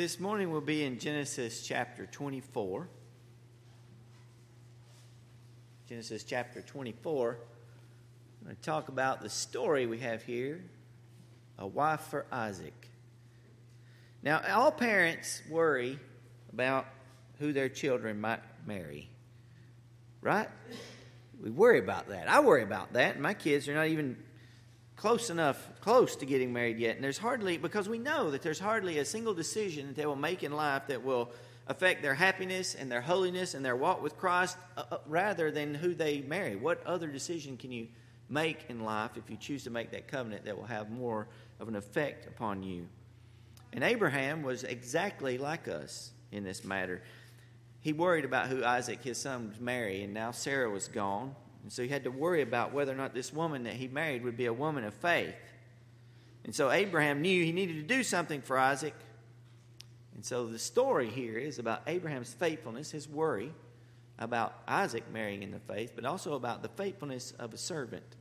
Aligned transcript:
This 0.00 0.18
morning 0.18 0.50
we'll 0.50 0.62
be 0.62 0.82
in 0.82 0.98
Genesis 0.98 1.60
chapter 1.60 2.06
24. 2.06 2.88
Genesis 5.90 6.24
chapter 6.24 6.62
24. 6.62 7.36
I'm 8.40 8.46
going 8.46 8.56
to 8.56 8.62
talk 8.62 8.88
about 8.88 9.20
the 9.20 9.28
story 9.28 9.84
we 9.84 9.98
have 9.98 10.22
here 10.22 10.64
a 11.58 11.66
wife 11.66 12.00
for 12.00 12.24
Isaac. 12.32 12.88
Now, 14.22 14.40
all 14.48 14.72
parents 14.72 15.42
worry 15.50 15.98
about 16.50 16.86
who 17.38 17.52
their 17.52 17.68
children 17.68 18.22
might 18.22 18.40
marry, 18.66 19.10
right? 20.22 20.48
We 21.42 21.50
worry 21.50 21.78
about 21.78 22.08
that. 22.08 22.26
I 22.26 22.40
worry 22.40 22.62
about 22.62 22.94
that. 22.94 23.20
My 23.20 23.34
kids 23.34 23.68
are 23.68 23.74
not 23.74 23.88
even 23.88 24.16
close 25.00 25.30
enough, 25.30 25.70
close 25.80 26.14
to 26.14 26.26
getting 26.26 26.52
married 26.52 26.78
yet. 26.78 26.94
And 26.94 27.02
there's 27.02 27.16
hardly, 27.16 27.56
because 27.56 27.88
we 27.88 27.96
know 27.96 28.30
that 28.32 28.42
there's 28.42 28.58
hardly 28.58 28.98
a 28.98 29.04
single 29.06 29.32
decision 29.32 29.86
that 29.86 29.96
they 29.96 30.04
will 30.04 30.14
make 30.14 30.42
in 30.42 30.52
life 30.52 30.88
that 30.88 31.02
will 31.02 31.30
affect 31.68 32.02
their 32.02 32.12
happiness 32.12 32.74
and 32.74 32.92
their 32.92 33.00
holiness 33.00 33.54
and 33.54 33.64
their 33.64 33.76
walk 33.76 34.02
with 34.02 34.18
Christ 34.18 34.58
uh, 34.76 34.82
uh, 34.90 34.98
rather 35.06 35.50
than 35.50 35.74
who 35.74 35.94
they 35.94 36.20
marry. 36.20 36.54
What 36.54 36.84
other 36.84 37.06
decision 37.06 37.56
can 37.56 37.72
you 37.72 37.88
make 38.28 38.66
in 38.68 38.84
life 38.84 39.12
if 39.16 39.30
you 39.30 39.38
choose 39.38 39.64
to 39.64 39.70
make 39.70 39.90
that 39.92 40.06
covenant 40.06 40.44
that 40.44 40.54
will 40.54 40.66
have 40.66 40.90
more 40.90 41.28
of 41.60 41.68
an 41.68 41.76
effect 41.76 42.26
upon 42.26 42.62
you? 42.62 42.86
And 43.72 43.82
Abraham 43.82 44.42
was 44.42 44.64
exactly 44.64 45.38
like 45.38 45.66
us 45.66 46.10
in 46.30 46.44
this 46.44 46.62
matter. 46.62 47.02
He 47.80 47.94
worried 47.94 48.26
about 48.26 48.48
who 48.48 48.62
Isaac, 48.62 49.02
his 49.02 49.16
son, 49.16 49.48
would 49.48 49.62
marry, 49.62 50.02
and 50.02 50.12
now 50.12 50.32
Sarah 50.32 50.68
was 50.68 50.88
gone, 50.88 51.34
and 51.62 51.72
so 51.72 51.82
he 51.82 51.88
had 51.88 52.04
to 52.04 52.10
worry 52.10 52.42
about 52.42 52.72
whether 52.72 52.92
or 52.92 52.96
not 52.96 53.14
this 53.14 53.32
woman 53.32 53.64
that 53.64 53.74
he 53.74 53.88
married 53.88 54.24
would 54.24 54.36
be 54.36 54.46
a 54.46 54.52
woman 54.52 54.84
of 54.84 54.94
faith. 54.94 55.34
And 56.44 56.54
so 56.54 56.70
Abraham 56.70 57.20
knew 57.20 57.44
he 57.44 57.52
needed 57.52 57.76
to 57.76 57.94
do 57.94 58.02
something 58.02 58.40
for 58.40 58.58
Isaac. 58.58 58.94
And 60.14 60.24
so 60.24 60.46
the 60.46 60.58
story 60.58 61.08
here 61.08 61.38
is 61.38 61.58
about 61.58 61.82
Abraham's 61.86 62.32
faithfulness, 62.32 62.90
his 62.90 63.08
worry 63.08 63.52
about 64.18 64.54
Isaac 64.68 65.10
marrying 65.12 65.42
in 65.42 65.50
the 65.50 65.60
faith, 65.60 65.92
but 65.94 66.04
also 66.04 66.34
about 66.34 66.62
the 66.62 66.68
faithfulness 66.68 67.32
of 67.38 67.54
a 67.54 67.58
servant. 67.58 68.16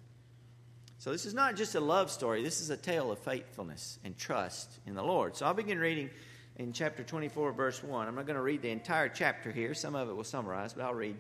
So 0.98 1.12
this 1.12 1.26
is 1.26 1.34
not 1.34 1.56
just 1.56 1.76
a 1.76 1.80
love 1.80 2.12
story, 2.12 2.44
this 2.44 2.60
is 2.60 2.70
a 2.70 2.78
tale 2.78 3.12
of 3.12 3.20
faithfulness 3.20 4.00
and 4.04 4.18
trust 4.18 4.80
in 4.86 4.96
the 4.96 5.04
Lord. 5.04 5.36
So 5.36 5.46
I'll 5.46 5.54
begin 5.54 5.80
reading 5.80 6.10
in 6.58 6.74
chapter 6.74 7.04
24, 7.04 7.54
verse 7.54 7.82
1. 7.82 8.08
I'm 8.08 8.16
not 8.16 8.26
going 8.26 8.36
to 8.36 8.42
read 8.42 8.62
the 8.62 8.70
entire 8.70 9.08
chapter 9.08 9.52
here, 9.52 9.74
some 9.74 9.96
of 9.96 10.10
it 10.10 10.14
will 10.14 10.26
summarize, 10.26 10.74
but 10.74 10.84
I'll 10.84 10.94
read 10.94 11.16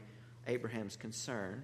Abraham's 0.47 0.97
concern. 0.97 1.63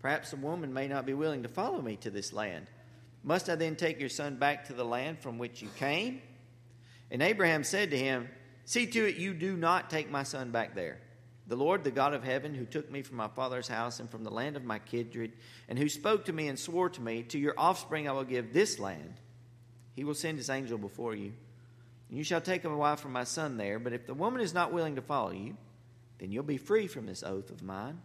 Perhaps 0.00 0.32
a 0.32 0.36
woman 0.36 0.72
may 0.72 0.88
not 0.88 1.06
be 1.06 1.14
willing 1.14 1.42
to 1.42 1.48
follow 1.48 1.82
me 1.82 1.96
to 1.96 2.10
this 2.10 2.32
land. 2.32 2.66
Must 3.24 3.48
I 3.48 3.56
then 3.56 3.76
take 3.76 4.00
your 4.00 4.08
son 4.08 4.36
back 4.36 4.66
to 4.66 4.72
the 4.72 4.84
land 4.84 5.18
from 5.18 5.38
which 5.38 5.60
you 5.60 5.68
came? 5.76 6.22
And 7.10 7.22
Abraham 7.22 7.64
said 7.64 7.90
to 7.90 7.98
him, 7.98 8.28
See 8.64 8.86
to 8.86 9.08
it 9.08 9.16
you 9.16 9.34
do 9.34 9.56
not 9.56 9.90
take 9.90 10.10
my 10.10 10.22
son 10.22 10.50
back 10.50 10.74
there. 10.74 11.00
The 11.46 11.56
Lord, 11.56 11.82
the 11.82 11.90
God 11.90 12.12
of 12.12 12.22
heaven, 12.22 12.54
who 12.54 12.66
took 12.66 12.90
me 12.90 13.00
from 13.00 13.16
my 13.16 13.28
father's 13.28 13.68
house 13.68 14.00
and 14.00 14.10
from 14.10 14.22
the 14.22 14.30
land 14.30 14.56
of 14.56 14.64
my 14.64 14.78
kindred, 14.78 15.32
and 15.68 15.78
who 15.78 15.88
spoke 15.88 16.26
to 16.26 16.32
me 16.32 16.48
and 16.48 16.58
swore 16.58 16.90
to 16.90 17.00
me, 17.00 17.22
To 17.22 17.38
your 17.38 17.54
offspring 17.56 18.06
I 18.06 18.12
will 18.12 18.24
give 18.24 18.52
this 18.52 18.78
land. 18.78 19.14
He 19.96 20.04
will 20.04 20.14
send 20.14 20.36
his 20.36 20.50
angel 20.50 20.76
before 20.76 21.14
you. 21.14 21.32
And 22.08 22.18
you 22.18 22.24
shall 22.24 22.42
take 22.42 22.64
a 22.64 22.76
wife 22.76 23.00
for 23.00 23.08
my 23.08 23.24
son 23.24 23.56
there. 23.56 23.78
But 23.78 23.94
if 23.94 24.06
the 24.06 24.14
woman 24.14 24.42
is 24.42 24.54
not 24.54 24.72
willing 24.72 24.96
to 24.96 25.02
follow 25.02 25.30
you, 25.30 25.56
then 26.18 26.30
you'll 26.30 26.42
be 26.44 26.58
free 26.58 26.86
from 26.86 27.06
this 27.06 27.22
oath 27.22 27.50
of 27.50 27.62
mine. 27.62 28.00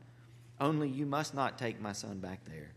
Only 0.63 0.87
you 0.87 1.05
must 1.05 1.33
not 1.33 1.59
take 1.59 1.81
my 1.81 1.91
son 1.91 2.19
back 2.19 2.45
there. 2.45 2.71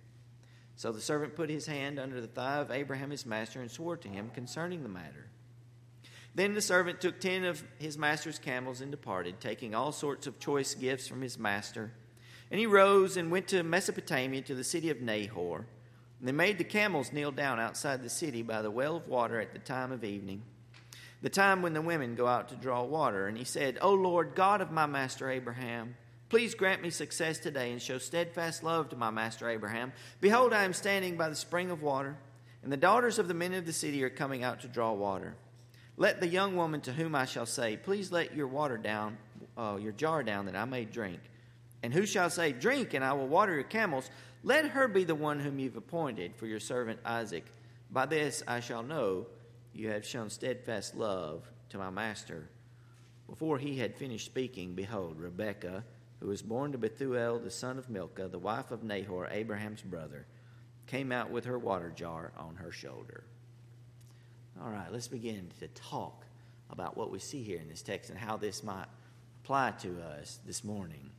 So 0.75 0.91
the 0.91 1.01
servant 1.01 1.37
put 1.37 1.49
his 1.49 1.69
hand 1.69 2.01
under 2.01 2.21
the 2.21 2.27
thigh 2.27 2.57
of 2.57 2.73
Abraham 2.73 3.11
his 3.11 3.25
master 3.25 3.61
and 3.61 3.71
swore 3.71 3.97
to 3.99 4.09
him 4.09 4.33
concerning 4.35 4.83
the 4.83 4.89
matter. 4.89 5.29
Then 6.35 6.55
the 6.55 6.61
servant 6.61 7.01
took 7.01 7.21
ten 7.21 7.45
of 7.45 7.63
his 7.79 7.97
master's 7.97 8.41
camels 8.41 8.81
and 8.81 8.91
departed, 8.91 9.39
taking 9.39 9.73
all 9.73 9.93
sorts 9.93 10.27
of 10.27 10.41
choice 10.41 10.75
gifts 10.75 11.07
from 11.07 11.23
his 11.23 11.39
master. 11.39 11.93
And 12.51 12.59
he 12.59 12.67
rose 12.67 13.17
and 13.17 13.31
went 13.31 13.47
to 13.49 13.63
Mesopotamia 13.63 14.43
to 14.43 14.57
the 14.57 14.65
city 14.65 14.91
of 14.91 15.01
Nahor. 15.01 15.65
And 16.19 16.27
they 16.27 16.33
made 16.33 16.59
the 16.59 16.65
camels 16.65 17.13
kneel 17.13 17.31
down 17.31 17.61
outside 17.61 18.03
the 18.03 18.11
city 18.11 18.43
by 18.43 18.63
the 18.63 18.71
well 18.71 18.97
of 18.97 19.07
water 19.07 19.41
at 19.41 19.53
the 19.53 19.61
time 19.61 19.93
of 19.93 20.03
evening, 20.03 20.43
the 21.23 21.31
time 21.31 21.63
when 21.63 21.73
the 21.73 21.81
women 21.81 22.17
go 22.17 22.27
out 22.27 22.49
to 22.49 22.57
draw 22.57 22.83
water. 22.83 23.29
And 23.29 23.39
he 23.39 23.45
said, 23.45 23.79
O 23.81 23.95
Lord, 23.95 24.35
God 24.35 24.61
of 24.61 24.73
my 24.73 24.87
master 24.87 25.31
Abraham, 25.31 25.95
Please 26.29 26.57
grant 26.57 26.83
me 26.83 26.91
success 26.91 27.39
today 27.39 27.71
and 27.71 27.81
show 27.81 27.99
steadfast 27.99 28.65
love 28.65 28.89
to 28.89 28.97
my 28.97 29.11
master 29.11 29.49
Abraham. 29.49 29.93
Behold, 30.21 30.53
I 30.53 30.65
am 30.65 30.73
standing 30.73 31.17
by 31.17 31.29
the 31.29 31.37
spring 31.37 31.71
of 31.71 31.83
water, 31.83 32.17
and 32.65 32.73
the 32.73 32.77
daughters 32.77 33.21
of 33.21 33.29
the 33.29 33.35
men 33.35 33.55
of 33.55 33.65
the 33.65 33.73
city 33.73 34.03
are 34.03 34.11
coming 34.11 34.43
out 34.43 34.61
to 34.63 34.69
draw 34.69 34.93
water. 34.93 35.37
Let 35.97 36.21
the 36.21 36.27
young 36.27 36.57
woman 36.57 36.81
to 36.83 36.93
whom 36.93 37.15
I 37.15 37.27
shall 37.27 37.47
say, 37.47 37.77
Please 37.77 38.11
let 38.11 38.35
your 38.35 38.49
water 38.49 38.77
down, 38.77 39.19
uh, 39.57 39.79
your 39.81 39.93
jar 39.93 40.25
down, 40.25 40.47
that 40.47 40.57
I 40.57 40.65
may 40.65 40.85
drink. 40.85 41.21
And 41.85 41.95
who 41.95 42.05
shall 42.05 42.29
say, 42.29 42.51
Drink, 42.51 42.95
and 42.95 43.05
I 43.05 43.13
will 43.13 43.29
water 43.29 43.55
your 43.55 43.63
camels? 43.63 44.11
Let 44.43 44.67
her 44.71 44.89
be 44.89 45.05
the 45.05 45.15
one 45.15 45.39
whom 45.39 45.61
you've 45.61 45.77
appointed 45.77 46.35
for 46.35 46.47
your 46.47 46.61
servant 46.61 46.99
Isaac. 47.05 47.47
By 47.93 48.07
this 48.07 48.43
I 48.49 48.59
shall 48.59 48.83
know 48.83 49.27
you 49.73 49.91
have 49.91 50.05
shown 50.05 50.29
steadfast 50.29 50.97
love 50.97 51.49
to 51.69 51.79
my 51.79 51.91
master. 51.91 52.49
Before 53.29 53.59
he 53.59 53.79
had 53.79 53.97
finished 53.97 54.27
speaking, 54.27 54.75
behold, 54.75 55.21
Rebekah 55.21 55.85
who 56.21 56.29
was 56.29 56.43
born 56.43 56.73
to 56.73 56.79
Bethuel, 56.79 57.39
the 57.39 57.51
son 57.51 57.79
of 57.79 57.91
Milcah, 57.91 58.29
the 58.29 58.39
wife 58.39 58.71
of 58.71 58.83
Nahor, 58.83 59.29
Abraham's 59.31 59.83
brother, 59.83 60.27
came 60.87 61.13
out 61.13 61.31
with 61.31 61.45
her 61.45 61.59
water 61.59 61.93
jar 61.95 62.33
on 62.37 62.57
her 62.57 62.73
shoulder. 62.73 63.25
All 64.63 64.71
right, 64.71 64.91
let's 64.91 65.09
begin 65.09 65.51
to 65.61 65.69
talk 65.69 66.25
about 66.71 66.97
what 66.97 67.11
we 67.11 67.19
see 67.19 67.43
here 67.43 67.61
in 67.61 67.69
this 67.69 67.83
text 67.83 68.11
and 68.11 68.19
how 68.19 68.37
this 68.37 68.63
might 68.63 68.87
apply 69.43 69.73
to 69.83 70.01
us 70.03 70.41
this 70.47 70.65
morning. 70.65 71.11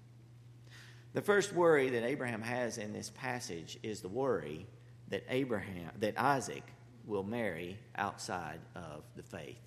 The 1.13 1.21
first 1.21 1.53
worry 1.53 1.89
that 1.89 2.03
Abraham 2.03 2.41
has 2.41 2.77
in 2.77 2.93
this 2.93 3.09
passage 3.09 3.77
is 3.83 4.01
the 4.01 4.09
worry 4.09 4.67
that 5.09 5.23
Abraham 5.29 5.91
that 5.99 6.19
Isaac 6.19 6.63
will 7.05 7.23
marry 7.23 7.77
outside 7.95 8.59
of 8.75 9.03
the 9.15 9.23
faith. 9.23 9.61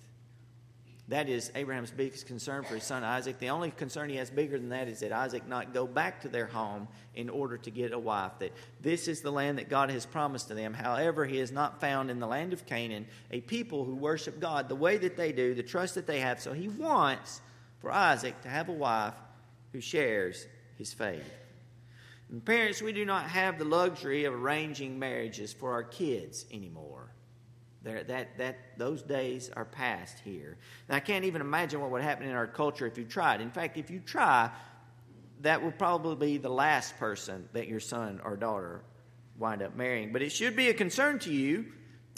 That 1.11 1.27
is 1.27 1.51
Abraham's 1.55 1.91
biggest 1.91 2.25
concern 2.25 2.63
for 2.63 2.75
his 2.75 2.85
son 2.85 3.03
Isaac. 3.03 3.37
The 3.37 3.49
only 3.49 3.69
concern 3.71 4.09
he 4.09 4.15
has 4.15 4.29
bigger 4.29 4.57
than 4.57 4.69
that 4.69 4.87
is 4.87 5.01
that 5.01 5.11
Isaac 5.11 5.45
not 5.45 5.73
go 5.73 5.85
back 5.85 6.21
to 6.21 6.29
their 6.29 6.45
home 6.45 6.87
in 7.15 7.29
order 7.29 7.57
to 7.57 7.69
get 7.69 7.91
a 7.91 7.99
wife. 7.99 8.31
That 8.39 8.53
this 8.79 9.09
is 9.09 9.19
the 9.19 9.29
land 9.29 9.57
that 9.57 9.67
God 9.67 9.91
has 9.91 10.05
promised 10.05 10.47
to 10.47 10.53
them. 10.53 10.73
However, 10.73 11.25
he 11.25 11.39
has 11.39 11.51
not 11.51 11.81
found 11.81 12.09
in 12.09 12.21
the 12.21 12.27
land 12.27 12.53
of 12.53 12.65
Canaan 12.65 13.07
a 13.29 13.41
people 13.41 13.83
who 13.83 13.93
worship 13.93 14.39
God 14.39 14.69
the 14.69 14.75
way 14.75 14.95
that 14.99 15.17
they 15.17 15.33
do, 15.33 15.53
the 15.53 15.63
trust 15.63 15.95
that 15.95 16.07
they 16.07 16.21
have. 16.21 16.39
So 16.39 16.53
he 16.53 16.69
wants 16.69 17.41
for 17.79 17.91
Isaac 17.91 18.39
to 18.43 18.47
have 18.47 18.69
a 18.69 18.71
wife 18.71 19.15
who 19.73 19.81
shares 19.81 20.47
his 20.77 20.93
faith. 20.93 21.29
And 22.29 22.45
parents, 22.45 22.81
we 22.81 22.93
do 22.93 23.03
not 23.03 23.25
have 23.25 23.59
the 23.59 23.65
luxury 23.65 24.23
of 24.23 24.33
arranging 24.33 24.97
marriages 24.97 25.51
for 25.51 25.73
our 25.73 25.83
kids 25.83 26.45
anymore. 26.53 27.10
There, 27.83 28.03
that, 28.03 28.37
that, 28.37 28.77
those 28.77 29.01
days 29.01 29.49
are 29.55 29.65
past 29.65 30.19
here. 30.23 30.57
And 30.87 30.95
I 30.95 30.99
can't 30.99 31.25
even 31.25 31.41
imagine 31.41 31.81
what 31.81 31.89
would 31.89 32.03
happen 32.03 32.27
in 32.27 32.35
our 32.35 32.45
culture 32.45 32.85
if 32.85 32.97
you 32.97 33.05
tried. 33.05 33.41
In 33.41 33.49
fact, 33.49 33.77
if 33.77 33.89
you 33.89 33.99
try, 33.99 34.51
that 35.41 35.63
will 35.63 35.71
probably 35.71 36.33
be 36.33 36.37
the 36.37 36.49
last 36.49 36.97
person 36.97 37.49
that 37.53 37.67
your 37.67 37.79
son 37.79 38.21
or 38.23 38.37
daughter 38.37 38.83
wind 39.39 39.63
up 39.63 39.75
marrying. 39.75 40.13
But 40.13 40.21
it 40.21 40.31
should 40.31 40.55
be 40.55 40.69
a 40.69 40.73
concern 40.73 41.17
to 41.19 41.33
you, 41.33 41.65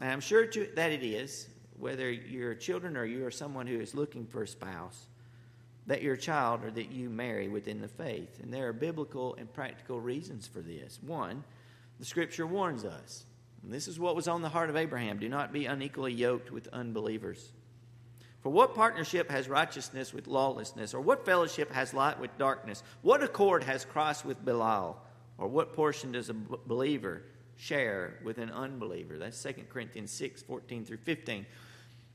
and 0.01 0.12
I'm 0.12 0.19
sure 0.19 0.45
to, 0.45 0.68
that 0.75 0.92
it 0.92 1.04
is, 1.04 1.48
whether 1.80 2.12
you're 2.12 2.56
children 2.56 2.98
or 2.98 3.06
you 3.06 3.25
are 3.25 3.31
someone 3.31 3.66
who 3.66 3.80
is 3.80 3.95
looking 3.95 4.25
for 4.25 4.44
a 4.44 4.48
spouse, 4.48 5.07
that 5.88 6.01
your 6.01 6.16
child 6.16 6.63
or 6.63 6.71
that 6.71 6.92
you 6.92 7.09
marry 7.09 7.48
within 7.48 7.81
the 7.81 7.88
faith. 7.88 8.39
And 8.42 8.54
there 8.54 8.68
are 8.68 8.74
biblical 8.74 9.36
and 9.36 9.51
practical 9.51 10.00
reasons 10.00 10.48
for 10.48 10.59
this. 10.59 11.00
One, 11.01 11.44
the 12.00 12.06
scripture 12.06 12.48
warns 12.48 12.86
us 12.86 13.25
and 13.63 13.71
this 13.71 13.88
is 13.88 14.00
what 14.00 14.15
was 14.15 14.27
on 14.27 14.42
the 14.42 14.50
heart 14.50 14.69
of 14.69 14.75
Abraham 14.75 15.18
do 15.18 15.30
not 15.30 15.54
be 15.54 15.65
unequally 15.65 16.13
yoked 16.13 16.51
with 16.51 16.68
unbelievers. 16.68 17.51
For 18.42 18.50
what 18.50 18.75
partnership 18.75 19.31
has 19.31 19.48
righteousness 19.48 20.13
with 20.13 20.27
lawlessness? 20.27 20.94
Or 20.94 21.00
what 21.00 21.25
fellowship 21.25 21.71
has 21.71 21.94
light 21.94 22.19
with 22.19 22.38
darkness? 22.38 22.83
What 23.01 23.24
accord 23.24 23.63
has 23.63 23.86
Christ 23.86 24.25
with 24.25 24.44
Belial? 24.44 24.98
Or 25.38 25.48
what 25.48 25.74
portion 25.74 26.12
does 26.12 26.30
a 26.30 26.33
believer 26.33 27.24
share 27.56 28.19
with 28.21 28.38
an 28.39 28.51
unbeliever? 28.51 29.18
That's 29.18 29.42
2 29.42 29.54
Corinthians 29.69 30.12
6 30.12 30.44
14 30.44 30.83
through 30.83 30.98
15. 30.98 31.45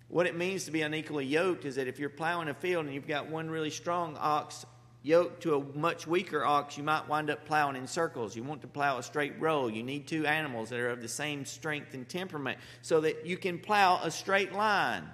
What 0.09 0.27
it 0.27 0.37
means 0.37 0.67
to 0.67 0.71
be 0.71 0.83
unequally 0.83 1.25
yoked 1.25 1.65
is 1.65 1.77
that 1.77 1.89
if 1.89 1.99
you're 1.99 2.11
plowing 2.11 2.49
a 2.49 2.55
field 2.55 2.85
and 2.85 2.95
you've 2.95 3.09
got 3.09 3.31
one 3.31 3.51
really 3.51 3.71
strong 3.71 4.17
ox 4.21 4.67
yoked 5.09 5.43
to 5.43 5.57
a 5.57 5.79
much 5.79 6.07
weaker 6.07 6.45
ox, 6.45 6.77
you 6.77 6.85
might 6.85 7.09
wind 7.09 7.31
up 7.31 7.45
plowing 7.47 7.77
in 7.77 7.87
circles. 7.87 8.37
You 8.37 8.43
want 8.43 8.61
to 8.61 8.69
plow 8.69 8.99
a 8.99 9.03
straight 9.03 9.33
row. 9.41 9.67
You 9.67 9.83
need 9.83 10.07
two 10.07 10.27
animals 10.27 10.69
that 10.69 10.79
are 10.79 10.91
of 10.91 11.01
the 11.01 11.09
same 11.09 11.47
strength 11.47 11.95
and 11.95 12.07
temperament 12.07 12.59
so 12.83 13.01
that 13.01 13.25
you 13.25 13.39
can 13.39 13.59
plow 13.59 14.01
a 14.03 14.11
straight 14.11 14.53
line. 14.53 15.05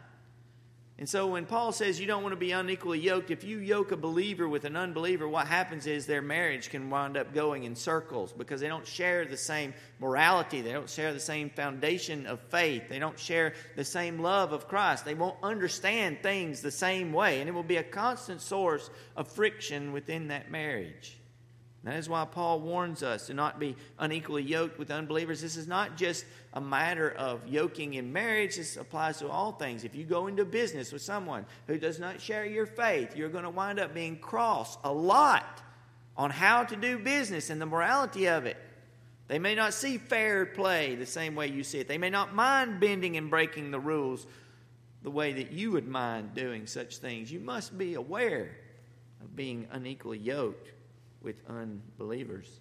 And 0.96 1.08
so 1.08 1.26
when 1.26 1.44
Paul 1.44 1.72
says 1.72 1.98
you 1.98 2.06
don't 2.06 2.22
want 2.22 2.34
to 2.34 2.36
be 2.36 2.52
unequally 2.52 3.00
yoked, 3.00 3.32
if 3.32 3.42
you 3.42 3.58
yoke 3.58 3.90
a 3.90 3.96
believer 3.96 4.48
with 4.48 4.64
an 4.64 4.76
unbeliever, 4.76 5.26
what 5.28 5.48
happens 5.48 5.88
is 5.88 6.06
their 6.06 6.22
marriage 6.22 6.70
can 6.70 6.88
wind 6.88 7.16
up 7.16 7.34
going 7.34 7.64
in 7.64 7.74
circles 7.74 8.32
because 8.32 8.60
they 8.60 8.68
don't 8.68 8.86
share 8.86 9.24
the 9.24 9.36
same 9.36 9.74
morality. 9.98 10.60
They 10.60 10.72
don't 10.72 10.88
share 10.88 11.12
the 11.12 11.18
same 11.18 11.50
foundation 11.50 12.26
of 12.26 12.38
faith. 12.42 12.88
They 12.88 13.00
don't 13.00 13.18
share 13.18 13.54
the 13.74 13.84
same 13.84 14.20
love 14.20 14.52
of 14.52 14.68
Christ. 14.68 15.04
They 15.04 15.14
won't 15.14 15.36
understand 15.42 16.22
things 16.22 16.60
the 16.60 16.70
same 16.70 17.12
way. 17.12 17.40
And 17.40 17.48
it 17.48 17.52
will 17.52 17.64
be 17.64 17.78
a 17.78 17.82
constant 17.82 18.40
source 18.40 18.88
of 19.16 19.26
friction 19.26 19.92
within 19.92 20.28
that 20.28 20.52
marriage. 20.52 21.18
That 21.84 21.96
is 21.96 22.08
why 22.08 22.24
Paul 22.24 22.60
warns 22.60 23.02
us 23.02 23.26
to 23.26 23.34
not 23.34 23.60
be 23.60 23.76
unequally 23.98 24.42
yoked 24.42 24.78
with 24.78 24.90
unbelievers. 24.90 25.42
This 25.42 25.56
is 25.56 25.66
not 25.66 25.98
just 25.98 26.24
a 26.54 26.60
matter 26.60 27.10
of 27.10 27.46
yoking 27.46 27.94
in 27.94 28.10
marriage, 28.10 28.56
this 28.56 28.78
applies 28.78 29.18
to 29.18 29.28
all 29.28 29.52
things. 29.52 29.84
If 29.84 29.94
you 29.94 30.04
go 30.04 30.26
into 30.26 30.46
business 30.46 30.92
with 30.92 31.02
someone 31.02 31.44
who 31.66 31.76
does 31.76 32.00
not 32.00 32.22
share 32.22 32.46
your 32.46 32.64
faith, 32.64 33.14
you're 33.14 33.28
going 33.28 33.44
to 33.44 33.50
wind 33.50 33.78
up 33.78 33.92
being 33.92 34.16
cross 34.16 34.78
a 34.82 34.90
lot 34.90 35.62
on 36.16 36.30
how 36.30 36.64
to 36.64 36.74
do 36.74 36.98
business 36.98 37.50
and 37.50 37.60
the 37.60 37.66
morality 37.66 38.26
of 38.26 38.46
it. 38.46 38.56
They 39.28 39.38
may 39.38 39.54
not 39.54 39.74
see 39.74 39.98
fair 39.98 40.46
play 40.46 40.94
the 40.94 41.06
same 41.06 41.34
way 41.34 41.48
you 41.48 41.64
see 41.64 41.80
it, 41.80 41.88
they 41.88 41.98
may 41.98 42.10
not 42.10 42.34
mind 42.34 42.80
bending 42.80 43.18
and 43.18 43.28
breaking 43.28 43.70
the 43.72 43.80
rules 43.80 44.26
the 45.02 45.10
way 45.10 45.34
that 45.34 45.52
you 45.52 45.72
would 45.72 45.86
mind 45.86 46.32
doing 46.32 46.66
such 46.66 46.96
things. 46.96 47.30
You 47.30 47.40
must 47.40 47.76
be 47.76 47.92
aware 47.92 48.56
of 49.20 49.36
being 49.36 49.68
unequally 49.70 50.18
yoked 50.18 50.70
with 51.24 51.42
unbelievers. 51.48 52.60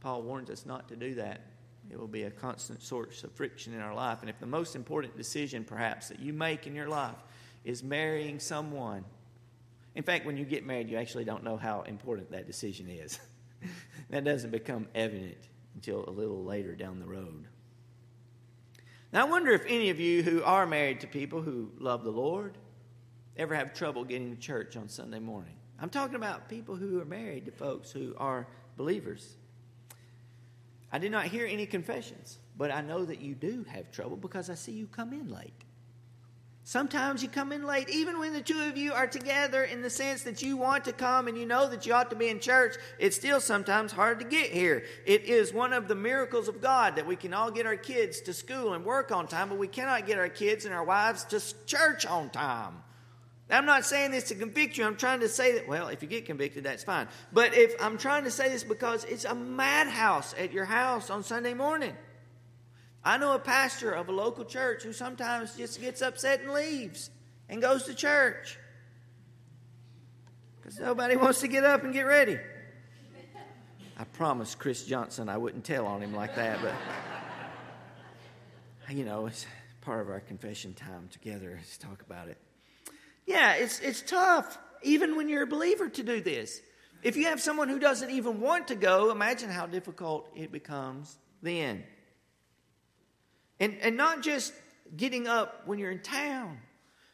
Paul 0.00 0.22
warns 0.22 0.50
us 0.50 0.66
not 0.66 0.88
to 0.88 0.96
do 0.96 1.14
that. 1.14 1.40
It 1.90 1.98
will 1.98 2.06
be 2.06 2.24
a 2.24 2.30
constant 2.30 2.82
source 2.82 3.24
of 3.24 3.32
friction 3.32 3.72
in 3.72 3.80
our 3.80 3.94
life. 3.94 4.18
And 4.20 4.28
if 4.28 4.38
the 4.38 4.46
most 4.46 4.76
important 4.76 5.16
decision, 5.16 5.64
perhaps, 5.64 6.08
that 6.08 6.20
you 6.20 6.32
make 6.32 6.66
in 6.66 6.74
your 6.74 6.88
life 6.88 7.16
is 7.64 7.82
marrying 7.82 8.38
someone, 8.38 9.04
in 9.94 10.02
fact, 10.02 10.26
when 10.26 10.36
you 10.36 10.44
get 10.44 10.66
married, 10.66 10.88
you 10.88 10.98
actually 10.98 11.24
don't 11.24 11.42
know 11.42 11.56
how 11.56 11.82
important 11.82 12.30
that 12.30 12.46
decision 12.46 12.88
is. 12.88 13.18
that 14.10 14.24
doesn't 14.24 14.50
become 14.50 14.86
evident 14.94 15.38
until 15.74 16.08
a 16.08 16.10
little 16.10 16.44
later 16.44 16.74
down 16.74 17.00
the 17.00 17.06
road. 17.06 17.46
Now, 19.12 19.26
I 19.26 19.28
wonder 19.28 19.52
if 19.52 19.64
any 19.66 19.88
of 19.90 19.98
you 19.98 20.22
who 20.22 20.42
are 20.42 20.66
married 20.66 21.00
to 21.00 21.06
people 21.06 21.40
who 21.40 21.70
love 21.78 22.04
the 22.04 22.10
Lord 22.10 22.58
ever 23.36 23.54
have 23.54 23.72
trouble 23.72 24.04
getting 24.04 24.34
to 24.34 24.40
church 24.40 24.76
on 24.76 24.88
Sunday 24.88 25.18
morning. 25.18 25.54
I'm 25.80 25.90
talking 25.90 26.16
about 26.16 26.48
people 26.48 26.74
who 26.74 27.00
are 27.00 27.04
married 27.04 27.46
to 27.46 27.52
folks 27.52 27.90
who 27.90 28.14
are 28.18 28.46
believers. 28.76 29.36
I 30.90 30.98
did 30.98 31.12
not 31.12 31.26
hear 31.26 31.46
any 31.46 31.66
confessions, 31.66 32.38
but 32.56 32.72
I 32.72 32.80
know 32.80 33.04
that 33.04 33.20
you 33.20 33.34
do 33.34 33.64
have 33.68 33.92
trouble 33.92 34.16
because 34.16 34.50
I 34.50 34.54
see 34.54 34.72
you 34.72 34.86
come 34.86 35.12
in 35.12 35.28
late. 35.28 35.64
Sometimes 36.64 37.22
you 37.22 37.30
come 37.30 37.52
in 37.52 37.64
late, 37.64 37.88
even 37.88 38.18
when 38.18 38.34
the 38.34 38.42
two 38.42 38.60
of 38.60 38.76
you 38.76 38.92
are 38.92 39.06
together 39.06 39.64
in 39.64 39.80
the 39.80 39.88
sense 39.88 40.24
that 40.24 40.42
you 40.42 40.56
want 40.58 40.84
to 40.84 40.92
come 40.92 41.26
and 41.26 41.38
you 41.38 41.46
know 41.46 41.66
that 41.66 41.86
you 41.86 41.94
ought 41.94 42.10
to 42.10 42.16
be 42.16 42.28
in 42.28 42.40
church. 42.40 42.74
It's 42.98 43.16
still 43.16 43.40
sometimes 43.40 43.90
hard 43.90 44.18
to 44.18 44.26
get 44.26 44.50
here. 44.50 44.84
It 45.06 45.24
is 45.24 45.50
one 45.50 45.72
of 45.72 45.88
the 45.88 45.94
miracles 45.94 46.46
of 46.46 46.60
God 46.60 46.96
that 46.96 47.06
we 47.06 47.16
can 47.16 47.32
all 47.32 47.50
get 47.50 47.64
our 47.64 47.76
kids 47.76 48.20
to 48.22 48.34
school 48.34 48.74
and 48.74 48.84
work 48.84 49.10
on 49.12 49.28
time, 49.28 49.48
but 49.48 49.56
we 49.56 49.66
cannot 49.66 50.06
get 50.06 50.18
our 50.18 50.28
kids 50.28 50.66
and 50.66 50.74
our 50.74 50.84
wives 50.84 51.24
to 51.24 51.40
church 51.64 52.04
on 52.04 52.28
time. 52.28 52.82
I'm 53.50 53.64
not 53.64 53.84
saying 53.86 54.10
this 54.10 54.24
to 54.24 54.34
convict 54.34 54.76
you. 54.76 54.84
I'm 54.84 54.96
trying 54.96 55.20
to 55.20 55.28
say 55.28 55.52
that, 55.54 55.66
well, 55.66 55.88
if 55.88 56.02
you 56.02 56.08
get 56.08 56.26
convicted, 56.26 56.64
that's 56.64 56.84
fine. 56.84 57.08
But 57.32 57.54
if 57.54 57.74
I'm 57.80 57.96
trying 57.96 58.24
to 58.24 58.30
say 58.30 58.50
this 58.50 58.62
because 58.62 59.04
it's 59.04 59.24
a 59.24 59.34
madhouse 59.34 60.34
at 60.38 60.52
your 60.52 60.66
house 60.66 61.08
on 61.08 61.22
Sunday 61.22 61.54
morning. 61.54 61.94
I 63.04 63.16
know 63.16 63.32
a 63.32 63.38
pastor 63.38 63.92
of 63.92 64.08
a 64.08 64.12
local 64.12 64.44
church 64.44 64.82
who 64.82 64.92
sometimes 64.92 65.56
just 65.56 65.80
gets 65.80 66.02
upset 66.02 66.42
and 66.42 66.52
leaves 66.52 67.10
and 67.48 67.62
goes 67.62 67.84
to 67.84 67.94
church 67.94 68.58
because 70.60 70.78
nobody 70.78 71.16
wants 71.24 71.40
to 71.40 71.48
get 71.48 71.64
up 71.64 71.84
and 71.84 71.92
get 71.92 72.02
ready. 72.02 72.38
I 73.96 74.04
promised 74.04 74.58
Chris 74.58 74.84
Johnson 74.84 75.28
I 75.28 75.38
wouldn't 75.38 75.64
tell 75.64 75.86
on 75.86 76.02
him 76.02 76.14
like 76.14 76.36
that, 76.36 76.60
but 76.60 76.74
you 78.90 79.04
know, 79.04 79.26
it's 79.26 79.46
part 79.80 80.00
of 80.00 80.10
our 80.10 80.20
confession 80.20 80.74
time 80.74 81.08
together 81.10 81.58
to 81.72 81.78
talk 81.78 82.02
about 82.02 82.28
it. 82.28 82.36
Yeah, 83.28 83.56
it's, 83.56 83.78
it's 83.80 84.00
tough, 84.00 84.58
even 84.82 85.14
when 85.14 85.28
you're 85.28 85.42
a 85.42 85.46
believer, 85.46 85.90
to 85.90 86.02
do 86.02 86.22
this. 86.22 86.62
If 87.02 87.14
you 87.14 87.26
have 87.26 87.42
someone 87.42 87.68
who 87.68 87.78
doesn't 87.78 88.08
even 88.08 88.40
want 88.40 88.68
to 88.68 88.74
go, 88.74 89.10
imagine 89.10 89.50
how 89.50 89.66
difficult 89.66 90.30
it 90.34 90.50
becomes 90.50 91.14
then. 91.42 91.84
And, 93.60 93.76
and 93.82 93.98
not 93.98 94.22
just 94.22 94.54
getting 94.96 95.28
up 95.28 95.66
when 95.66 95.78
you're 95.78 95.90
in 95.90 96.00
town. 96.00 96.56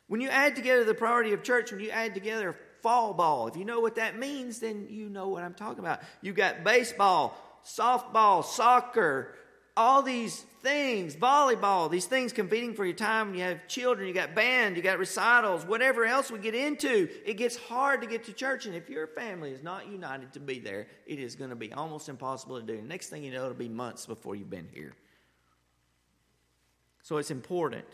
When 0.07 0.21
you 0.21 0.29
add 0.29 0.55
together 0.55 0.85
the 0.85 0.95
priority 0.95 1.33
of 1.33 1.43
church, 1.43 1.73
when 1.73 1.81
you 1.81 1.91
add 1.91 2.15
together 2.15 2.55
fall 2.81 3.13
ball, 3.13 3.49
if 3.49 3.57
you 3.57 3.65
know 3.65 3.81
what 3.81 3.97
that 3.97 4.17
means, 4.17 4.61
then 4.61 4.87
you 4.89 5.09
know 5.09 5.31
what 5.31 5.43
I'm 5.43 5.55
talking 5.55 5.81
about. 5.81 6.01
You've 6.23 6.37
got 6.37 6.63
baseball, 6.63 7.37
softball, 7.67 8.45
soccer, 8.45 9.35
all 9.77 10.03
these 10.03 10.41
things, 10.63 11.17
volleyball, 11.17 11.91
these 11.91 12.07
things 12.07 12.33
competing 12.33 12.75
for 12.75 12.85
your 12.85 12.95
time. 12.95 13.35
You 13.35 13.43
have 13.43 13.67
children, 13.67 14.07
you 14.07 14.15
got 14.15 14.35
band, 14.35 14.77
you 14.77 14.83
got 14.83 14.99
recitals, 14.99 15.67
whatever 15.67 16.05
else 16.05 16.31
we 16.31 16.39
get 16.39 16.55
into, 16.55 17.09
it 17.25 17.35
gets 17.35 17.57
hard 17.57 18.01
to 18.03 18.07
get 18.07 18.25
to 18.25 18.33
church. 18.33 18.67
And 18.67 18.75
if 18.75 18.89
your 18.89 19.07
family 19.09 19.51
is 19.51 19.63
not 19.63 19.89
united 19.89 20.33
to 20.35 20.41
be 20.41 20.61
there, 20.61 20.87
it 21.07 21.19
is 21.19 21.35
going 21.35 21.51
to 21.51 21.57
be 21.57 21.73
almost 21.73 22.09
impossible 22.09 22.61
to 22.61 22.67
do. 22.67 22.81
Next 22.83 23.09
thing 23.09 23.25
you 23.25 23.33
know, 23.33 23.43
it'll 23.43 23.55
be 23.55 23.69
months 23.69 24.07
before 24.07 24.37
you've 24.37 24.51
been 24.51 24.69
here. 24.73 24.95
So 27.03 27.19
it's 27.19 27.31
important 27.31 27.85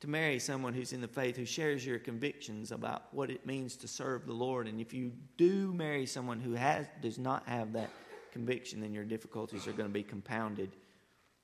to 0.00 0.08
marry 0.08 0.38
someone 0.38 0.72
who's 0.72 0.94
in 0.94 1.02
the 1.02 1.08
faith, 1.08 1.36
who 1.36 1.44
shares 1.44 1.84
your 1.84 1.98
convictions 1.98 2.72
about 2.72 3.12
what 3.12 3.30
it 3.30 3.44
means 3.44 3.76
to 3.76 3.88
serve 3.88 4.26
the 4.26 4.32
Lord. 4.32 4.66
And 4.66 4.80
if 4.80 4.94
you 4.94 5.12
do 5.36 5.74
marry 5.74 6.06
someone 6.06 6.40
who 6.40 6.54
has 6.54 6.86
does 7.02 7.18
not 7.18 7.46
have 7.46 7.74
that 7.74 7.90
conviction, 8.32 8.80
then 8.80 8.92
your 8.92 9.04
difficulties 9.04 9.66
are 9.66 9.72
going 9.72 9.88
to 9.88 9.92
be 9.92 10.02
compounded. 10.02 10.70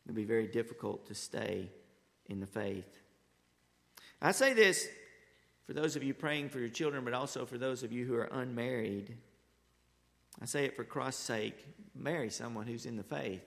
It'll 0.04 0.14
be 0.14 0.24
very 0.24 0.46
difficult 0.46 1.06
to 1.06 1.14
stay 1.14 1.70
in 2.26 2.40
the 2.40 2.46
faith. 2.46 2.98
I 4.20 4.32
say 4.32 4.52
this 4.52 4.86
for 5.66 5.72
those 5.72 5.96
of 5.96 6.02
you 6.02 6.14
praying 6.14 6.50
for 6.50 6.60
your 6.60 6.68
children, 6.68 7.04
but 7.04 7.12
also 7.12 7.44
for 7.44 7.58
those 7.58 7.82
of 7.82 7.92
you 7.92 8.06
who 8.06 8.14
are 8.14 8.28
unmarried. 8.32 9.16
I 10.40 10.44
say 10.44 10.64
it 10.64 10.76
for 10.76 10.84
Christ's 10.84 11.22
sake 11.22 11.66
marry 11.94 12.30
someone 12.30 12.66
who's 12.66 12.86
in 12.86 12.96
the 12.96 13.02
faith. 13.02 13.42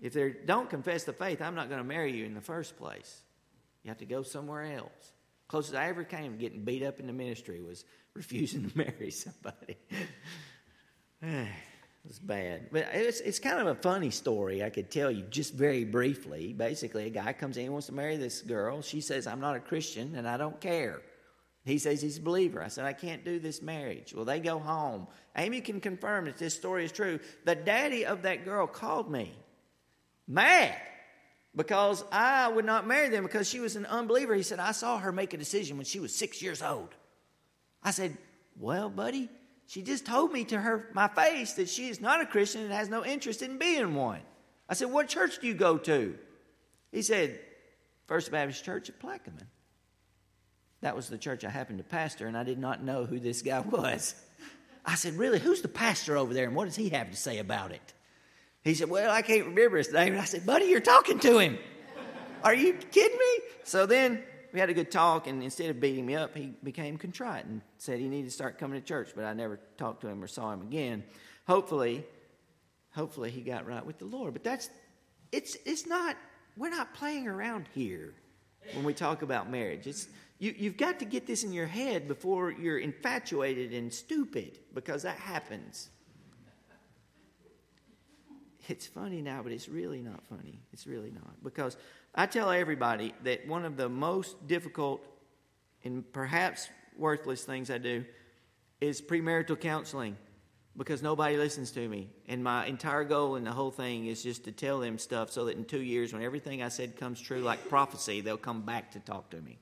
If 0.00 0.12
they 0.12 0.34
don't 0.46 0.70
confess 0.70 1.04
the 1.04 1.12
faith, 1.12 1.42
I'm 1.42 1.54
not 1.54 1.68
going 1.68 1.80
to 1.80 1.86
marry 1.86 2.12
you 2.12 2.24
in 2.24 2.34
the 2.34 2.40
first 2.40 2.76
place. 2.76 3.22
You 3.82 3.90
have 3.90 3.98
to 3.98 4.06
go 4.06 4.22
somewhere 4.22 4.76
else. 4.76 5.12
Closest 5.48 5.74
I 5.74 5.88
ever 5.88 6.04
came 6.04 6.32
to 6.32 6.38
getting 6.38 6.64
beat 6.64 6.82
up 6.82 7.00
in 7.00 7.06
the 7.06 7.12
ministry 7.12 7.60
was 7.60 7.84
refusing 8.14 8.68
to 8.68 8.78
marry 8.78 9.10
somebody. 9.10 9.76
It's 12.08 12.18
bad. 12.18 12.68
But 12.72 12.88
it's, 12.94 13.20
it's 13.20 13.38
kind 13.38 13.58
of 13.60 13.66
a 13.66 13.74
funny 13.74 14.10
story 14.10 14.64
I 14.64 14.70
could 14.70 14.90
tell 14.90 15.10
you 15.10 15.24
just 15.24 15.52
very 15.52 15.84
briefly. 15.84 16.54
Basically, 16.54 17.04
a 17.04 17.10
guy 17.10 17.34
comes 17.34 17.58
in 17.58 17.64
and 17.64 17.72
wants 17.72 17.88
to 17.88 17.92
marry 17.92 18.16
this 18.16 18.40
girl. 18.40 18.80
She 18.80 19.02
says, 19.02 19.26
I'm 19.26 19.40
not 19.40 19.56
a 19.56 19.60
Christian 19.60 20.14
and 20.16 20.26
I 20.26 20.38
don't 20.38 20.58
care. 20.58 21.02
He 21.66 21.76
says 21.76 22.00
he's 22.00 22.16
a 22.16 22.22
believer. 22.22 22.62
I 22.62 22.68
said, 22.68 22.86
I 22.86 22.94
can't 22.94 23.26
do 23.26 23.38
this 23.38 23.60
marriage. 23.60 24.14
Well, 24.14 24.24
they 24.24 24.40
go 24.40 24.58
home. 24.58 25.06
Amy 25.36 25.60
can 25.60 25.82
confirm 25.82 26.24
that 26.24 26.38
this 26.38 26.54
story 26.54 26.86
is 26.86 26.92
true. 26.92 27.20
The 27.44 27.54
daddy 27.54 28.06
of 28.06 28.22
that 28.22 28.46
girl 28.46 28.66
called 28.66 29.10
me 29.10 29.34
mad 30.26 30.74
because 31.54 32.04
I 32.10 32.48
would 32.48 32.64
not 32.64 32.86
marry 32.86 33.10
them 33.10 33.24
because 33.24 33.48
she 33.48 33.60
was 33.60 33.76
an 33.76 33.84
unbeliever. 33.84 34.34
He 34.34 34.42
said, 34.42 34.60
I 34.60 34.72
saw 34.72 34.98
her 34.98 35.12
make 35.12 35.34
a 35.34 35.36
decision 35.36 35.76
when 35.76 35.84
she 35.84 36.00
was 36.00 36.14
six 36.14 36.40
years 36.40 36.62
old. 36.62 36.94
I 37.82 37.90
said, 37.90 38.16
Well, 38.58 38.88
buddy, 38.88 39.28
she 39.68 39.82
just 39.82 40.06
told 40.06 40.32
me 40.32 40.44
to 40.44 40.58
her 40.58 40.88
my 40.94 41.08
face 41.08 41.52
that 41.52 41.68
she 41.68 41.90
is 41.90 42.00
not 42.00 42.22
a 42.22 42.26
Christian 42.26 42.62
and 42.62 42.72
has 42.72 42.88
no 42.88 43.04
interest 43.04 43.42
in 43.42 43.58
being 43.58 43.94
one. 43.94 44.22
I 44.66 44.72
said, 44.72 44.90
What 44.90 45.08
church 45.08 45.40
do 45.40 45.46
you 45.46 45.52
go 45.52 45.76
to? 45.76 46.16
He 46.90 47.02
said, 47.02 47.38
First 48.06 48.32
Baptist 48.32 48.64
Church 48.64 48.88
at 48.88 48.98
Plaquemine. 48.98 49.46
That 50.80 50.96
was 50.96 51.10
the 51.10 51.18
church 51.18 51.44
I 51.44 51.50
happened 51.50 51.78
to 51.78 51.84
pastor, 51.84 52.26
and 52.26 52.34
I 52.34 52.44
did 52.44 52.58
not 52.58 52.82
know 52.82 53.04
who 53.04 53.20
this 53.20 53.42
guy 53.42 53.60
was. 53.60 54.14
I 54.86 54.94
said, 54.94 55.14
Really? 55.14 55.38
Who's 55.38 55.60
the 55.60 55.68
pastor 55.68 56.16
over 56.16 56.32
there, 56.32 56.46
and 56.46 56.56
what 56.56 56.64
does 56.64 56.76
he 56.76 56.88
have 56.88 57.10
to 57.10 57.16
say 57.16 57.38
about 57.38 57.70
it? 57.70 57.92
He 58.64 58.72
said, 58.72 58.88
Well, 58.88 59.10
I 59.10 59.20
can't 59.20 59.48
remember 59.48 59.76
his 59.76 59.92
name. 59.92 60.14
And 60.14 60.22
I 60.22 60.24
said, 60.24 60.46
Buddy, 60.46 60.64
you're 60.64 60.80
talking 60.80 61.18
to 61.18 61.38
him. 61.38 61.58
Are 62.42 62.54
you 62.54 62.72
kidding 62.72 63.18
me? 63.18 63.44
So 63.64 63.84
then 63.84 64.22
we 64.52 64.60
had 64.60 64.70
a 64.70 64.74
good 64.74 64.90
talk, 64.90 65.26
and 65.26 65.42
instead 65.42 65.70
of 65.70 65.80
beating 65.80 66.06
me 66.06 66.14
up, 66.14 66.36
he 66.36 66.52
became 66.62 66.96
contrite 66.96 67.44
and 67.44 67.60
said 67.76 67.98
he 67.98 68.08
needed 68.08 68.28
to 68.28 68.34
start 68.34 68.58
coming 68.58 68.80
to 68.80 68.86
church, 68.86 69.10
but 69.14 69.24
I 69.24 69.32
never 69.34 69.60
talked 69.76 70.00
to 70.02 70.08
him 70.08 70.22
or 70.22 70.26
saw 70.26 70.52
him 70.52 70.62
again. 70.62 71.04
Hopefully, 71.46 72.04
hopefully 72.90 73.30
he 73.30 73.42
got 73.42 73.66
right 73.66 73.84
with 73.84 73.98
the 73.98 74.04
Lord. 74.04 74.32
But 74.32 74.44
that's 74.44 74.70
it's 75.32 75.56
it's 75.64 75.86
not 75.86 76.16
we're 76.56 76.70
not 76.70 76.94
playing 76.94 77.28
around 77.28 77.66
here 77.74 78.14
when 78.74 78.84
we 78.84 78.94
talk 78.94 79.22
about 79.22 79.50
marriage. 79.50 79.86
It's, 79.86 80.08
you, 80.38 80.54
you've 80.56 80.76
got 80.76 80.98
to 81.00 81.04
get 81.04 81.26
this 81.26 81.44
in 81.44 81.52
your 81.52 81.66
head 81.66 82.06
before 82.06 82.50
you're 82.52 82.78
infatuated 82.78 83.72
and 83.72 83.92
stupid 83.92 84.58
because 84.74 85.02
that 85.02 85.16
happens. 85.16 85.90
It's 88.68 88.86
funny 88.86 89.22
now, 89.22 89.42
but 89.42 89.50
it's 89.50 89.68
really 89.68 90.02
not 90.02 90.22
funny. 90.26 90.60
It's 90.72 90.86
really 90.86 91.10
not. 91.10 91.42
Because 91.42 91.76
I 92.14 92.26
tell 92.26 92.50
everybody 92.50 93.14
that 93.24 93.46
one 93.46 93.64
of 93.64 93.76
the 93.76 93.88
most 93.88 94.46
difficult 94.46 95.04
and 95.84 96.10
perhaps 96.12 96.68
worthless 96.96 97.44
things 97.44 97.70
I 97.70 97.78
do 97.78 98.04
is 98.80 99.00
premarital 99.00 99.60
counseling 99.60 100.16
because 100.76 101.02
nobody 101.02 101.36
listens 101.36 101.72
to 101.72 101.88
me. 101.88 102.08
And 102.28 102.42
my 102.42 102.66
entire 102.66 103.04
goal 103.04 103.36
in 103.36 103.44
the 103.44 103.52
whole 103.52 103.70
thing 103.70 104.06
is 104.06 104.22
just 104.22 104.44
to 104.44 104.52
tell 104.52 104.78
them 104.78 104.96
stuff 104.96 105.30
so 105.30 105.44
that 105.46 105.56
in 105.56 105.64
two 105.64 105.82
years, 105.82 106.12
when 106.12 106.22
everything 106.22 106.62
I 106.62 106.68
said 106.68 106.96
comes 106.96 107.20
true 107.20 107.40
like 107.40 107.68
prophecy, 107.68 108.20
they'll 108.20 108.36
come 108.36 108.62
back 108.62 108.92
to 108.92 109.00
talk 109.00 109.30
to 109.30 109.40
me. 109.40 109.58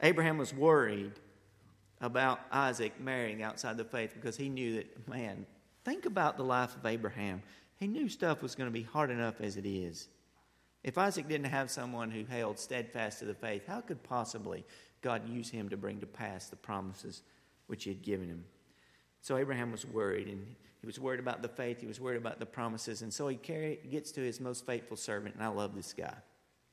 Abraham 0.00 0.38
was 0.38 0.54
worried 0.54 1.12
about 2.00 2.40
Isaac 2.52 3.00
marrying 3.00 3.42
outside 3.42 3.76
the 3.76 3.84
faith 3.84 4.14
because 4.14 4.36
he 4.36 4.48
knew 4.48 4.76
that, 4.76 5.08
man, 5.08 5.44
think 5.84 6.06
about 6.06 6.36
the 6.36 6.44
life 6.44 6.76
of 6.76 6.86
Abraham. 6.86 7.42
He 7.76 7.88
knew 7.88 8.08
stuff 8.08 8.42
was 8.42 8.54
going 8.54 8.68
to 8.68 8.72
be 8.72 8.82
hard 8.82 9.10
enough 9.10 9.40
as 9.40 9.56
it 9.56 9.66
is. 9.66 10.08
If 10.84 10.96
Isaac 10.96 11.28
didn't 11.28 11.46
have 11.46 11.70
someone 11.70 12.10
who 12.10 12.24
held 12.24 12.58
steadfast 12.58 13.18
to 13.18 13.24
the 13.24 13.34
faith, 13.34 13.66
how 13.66 13.80
could 13.80 14.02
possibly 14.02 14.64
God 15.02 15.28
use 15.28 15.50
him 15.50 15.68
to 15.68 15.76
bring 15.76 16.00
to 16.00 16.06
pass 16.06 16.48
the 16.48 16.56
promises 16.56 17.22
which 17.66 17.84
he 17.84 17.90
had 17.90 18.02
given 18.02 18.28
him? 18.28 18.44
So 19.20 19.36
Abraham 19.36 19.72
was 19.72 19.84
worried, 19.84 20.28
and 20.28 20.46
he 20.80 20.86
was 20.86 21.00
worried 21.00 21.20
about 21.20 21.42
the 21.42 21.48
faith, 21.48 21.80
he 21.80 21.86
was 21.86 22.00
worried 22.00 22.18
about 22.18 22.38
the 22.38 22.46
promises, 22.46 23.02
and 23.02 23.12
so 23.12 23.26
he 23.26 23.36
gets 23.36 24.12
to 24.12 24.20
his 24.20 24.40
most 24.40 24.64
faithful 24.64 24.96
servant, 24.96 25.34
and 25.34 25.42
I 25.42 25.48
love 25.48 25.74
this 25.74 25.92
guy. 25.92 26.14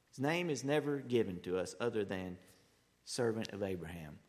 His 0.10 0.20
name 0.20 0.50
is 0.50 0.64
never 0.64 0.98
given 0.98 1.40
to 1.42 1.58
us 1.58 1.76
other 1.80 2.06
than 2.06 2.38
servant 3.04 3.52
of 3.52 3.64
Abraham. 3.64 4.20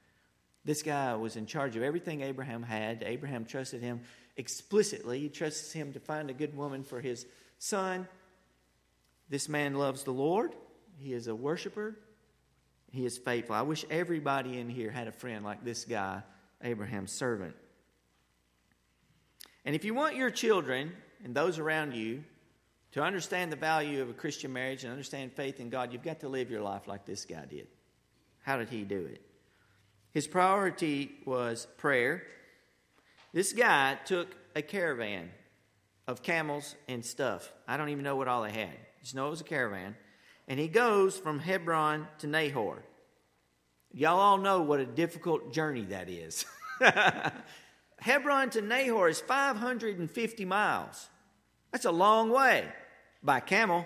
This 0.65 0.83
guy 0.83 1.15
was 1.15 1.37
in 1.37 1.47
charge 1.47 1.77
of 1.77 1.85
everything 1.85 2.23
Abraham 2.23 2.63
had. 2.63 3.05
Abraham 3.07 3.45
trusted 3.45 3.83
him 3.83 4.01
explicitly. 4.37 5.21
He 5.21 5.29
trusts 5.29 5.73
him 5.73 5.93
to 5.93 6.01
find 6.01 6.29
a 6.29 6.35
good 6.35 6.57
woman 6.57 6.83
for 6.83 7.01
his 7.01 7.25
son. 7.59 8.09
This 9.29 9.49
man 9.49 9.75
loves 9.75 10.05
the 10.05 10.13
Lord. 10.13 10.53
He 10.99 11.13
is 11.13 11.27
a 11.27 11.35
worshiper. 11.35 11.97
He 12.93 13.05
is 13.05 13.19
faithful. 13.19 13.55
I 13.55 13.63
wish 13.63 13.85
everybody 13.91 14.59
in 14.59 14.69
here 14.69 14.91
had 14.91 15.09
a 15.09 15.13
friend 15.13 15.45
like 15.45 15.65
this 15.65 15.85
guy, 15.85 16.23
Abraham's 16.63 17.13
servant. 17.13 17.55
And 19.65 19.75
if 19.75 19.85
you 19.85 19.95
want 19.95 20.17
your 20.17 20.31
children 20.31 20.93
and 21.25 21.35
those 21.35 21.59
around 21.59 21.95
you 21.95 22.23
to 22.93 23.03
understand 23.03 23.51
the 23.51 23.57
value 23.57 24.01
of 24.01 24.09
a 24.09 24.15
Christian 24.15 24.53
marriage 24.53 24.85
and 24.85 24.93
understand 24.93 25.33
faith 25.33 25.61
in 25.61 25.69
God, 25.69 25.93
you've 25.93 26.05
got 26.05 26.21
to 26.21 26.29
live 26.29 26.51
your 26.51 26.63
life 26.63 26.87
like 26.87 27.05
this 27.05 27.25
guy 27.25 27.45
did. 27.45 27.67
How 28.43 28.57
did 28.57 28.69
he 28.69 28.85
do 28.85 29.05
it? 29.07 29.21
His 30.13 30.27
priority 30.27 31.11
was 31.27 31.67
prayer. 31.77 32.23
This 33.35 33.53
guy 33.53 33.99
took 34.07 34.35
a 34.55 34.63
caravan 34.63 35.31
of 36.07 36.23
camels 36.23 36.77
and 36.89 37.05
stuff. 37.05 37.53
I 37.67 37.77
don't 37.77 37.89
even 37.89 38.05
know 38.05 38.17
what 38.17 38.29
all 38.29 38.45
they 38.45 38.53
had. 38.53 38.79
Just 39.07 39.15
know 39.15 39.29
it 39.29 39.31
was 39.31 39.41
a 39.41 39.45
caravan. 39.45 39.95
And 40.49 40.59
he 40.59 40.67
goes 40.67 41.17
from 41.17 41.39
Hebron 41.39 42.09
to 42.19 42.27
Nahor. 42.27 42.83
Y'all 43.93 44.19
all 44.19 44.37
know 44.37 44.63
what 44.63 44.81
a 44.81 44.85
difficult 44.85 45.53
journey 45.53 45.85
that 45.85 46.09
is. 46.09 46.45
Hebron 48.01 48.51
to 48.51 48.63
Nahor 48.63 49.09
is 49.09 49.21
550 49.21 50.45
miles. 50.45 51.09
That's 51.71 51.85
a 51.85 51.93
long 51.93 52.31
way 52.31 52.67
by 53.23 53.39
camel. 53.39 53.85